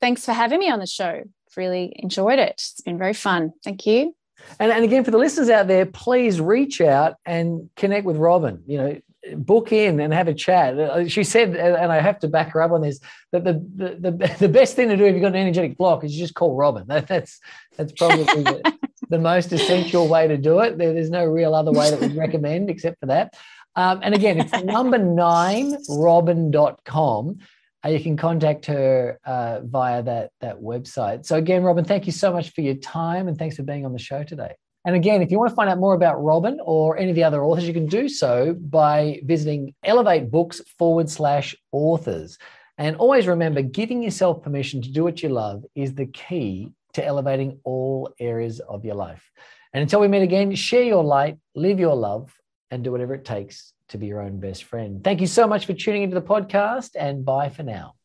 thanks 0.01 0.25
for 0.25 0.33
having 0.33 0.59
me 0.59 0.69
on 0.71 0.79
the 0.79 0.87
show. 0.87 1.23
Really 1.55 1.93
enjoyed 1.97 2.39
it. 2.39 2.53
It's 2.53 2.81
been 2.81 2.97
very 2.97 3.13
fun. 3.13 3.53
Thank 3.63 3.85
you. 3.85 4.15
And, 4.59 4.71
and 4.71 4.83
again, 4.83 5.03
for 5.03 5.11
the 5.11 5.19
listeners 5.19 5.49
out 5.49 5.67
there, 5.67 5.85
please 5.85 6.41
reach 6.41 6.81
out 6.81 7.15
and 7.23 7.69
connect 7.75 8.05
with 8.05 8.17
Robin. 8.17 8.63
You 8.65 8.77
know, 8.77 9.01
book 9.35 9.71
in 9.71 9.99
and 9.99 10.13
have 10.13 10.27
a 10.27 10.33
chat. 10.33 10.77
Uh, 10.77 11.07
she 11.07 11.23
said, 11.23 11.55
and 11.55 11.91
I 11.91 12.01
have 12.01 12.19
to 12.19 12.27
back 12.27 12.49
her 12.51 12.61
up 12.61 12.71
on 12.71 12.81
this, 12.81 12.99
that 13.31 13.43
the 13.43 13.53
the, 13.75 14.11
the, 14.11 14.35
the 14.39 14.49
best 14.49 14.75
thing 14.75 14.89
to 14.89 14.97
do 14.97 15.05
if 15.05 15.13
you've 15.13 15.21
got 15.21 15.29
an 15.29 15.35
energetic 15.35 15.77
block 15.77 16.03
is 16.03 16.15
just 16.15 16.35
call 16.35 16.55
Robin. 16.55 16.85
That, 16.93 17.07
that's 17.07 17.39
that's 17.77 17.91
probably 17.93 18.23
the, 18.25 18.77
the, 19.09 19.17
most 19.17 19.51
essential 19.51 20.07
way 20.07 20.27
to 20.27 20.37
do 20.37 20.59
it. 20.59 20.77
There, 20.77 20.93
there's 20.93 21.09
no 21.09 21.25
real 21.25 21.55
other 21.55 21.71
way 21.71 21.89
that 21.89 21.99
we'd 21.99 22.15
recommend 22.15 22.69
except 22.69 22.99
for 22.99 23.07
that. 23.07 23.33
Um, 23.75 24.01
and 24.03 24.13
again, 24.13 24.39
it's 24.39 24.63
number 24.63 24.99
nine 24.99 25.75
robin.com. 25.89 27.39
Uh, 27.83 27.89
you 27.89 27.99
can 27.99 28.15
contact 28.15 28.67
her 28.67 29.19
uh, 29.25 29.61
via 29.63 30.03
that 30.03 30.31
that 30.41 30.59
website. 30.59 31.25
So 31.25 31.37
again, 31.37 31.63
Robin, 31.63 31.83
thank 31.83 32.05
you 32.05 32.11
so 32.11 32.31
much 32.31 32.51
for 32.51 32.61
your 32.61 32.75
time 32.75 33.27
and 33.27 33.37
thanks 33.37 33.55
for 33.55 33.63
being 33.63 33.85
on 33.85 33.93
the 33.93 33.99
show 33.99 34.23
today. 34.23 34.53
And 34.85 34.95
again, 34.95 35.21
if 35.21 35.31
you 35.31 35.39
want 35.39 35.49
to 35.49 35.55
find 35.55 35.69
out 35.69 35.79
more 35.79 35.93
about 35.93 36.21
Robin 36.21 36.59
or 36.63 36.97
any 36.97 37.09
of 37.09 37.15
the 37.15 37.23
other 37.23 37.43
authors, 37.43 37.65
you 37.65 37.73
can 37.73 37.87
do 37.87 38.09
so 38.09 38.53
by 38.53 39.21
visiting 39.23 39.73
Elevate 39.83 40.29
Books 40.29 40.61
forward 40.77 41.09
slash 41.09 41.55
authors. 41.71 42.37
And 42.77 42.97
always 42.97 43.27
remember, 43.27 43.61
giving 43.61 44.03
yourself 44.03 44.43
permission 44.43 44.81
to 44.81 44.91
do 44.91 45.03
what 45.03 45.23
you 45.23 45.29
love 45.29 45.63
is 45.75 45.93
the 45.93 46.07
key 46.07 46.71
to 46.93 47.05
elevating 47.05 47.59
all 47.63 48.13
areas 48.19 48.59
of 48.59 48.83
your 48.83 48.95
life. 48.95 49.31
And 49.73 49.81
until 49.81 50.01
we 50.01 50.07
meet 50.07 50.21
again, 50.21 50.53
share 50.53 50.83
your 50.83 51.03
light, 51.03 51.37
live 51.55 51.79
your 51.79 51.95
love, 51.95 52.33
and 52.69 52.83
do 52.83 52.91
whatever 52.91 53.13
it 53.13 53.25
takes 53.25 53.73
to 53.89 53.97
be 53.97 54.07
your 54.07 54.21
own 54.21 54.39
best 54.39 54.65
friend. 54.65 55.03
Thank 55.03 55.21
you 55.21 55.27
so 55.27 55.47
much 55.47 55.65
for 55.65 55.73
tuning 55.73 56.03
into 56.03 56.15
the 56.15 56.21
podcast, 56.21 56.91
and 56.99 57.23
bye 57.23 57.49
for 57.49 57.63
now. 57.63 57.95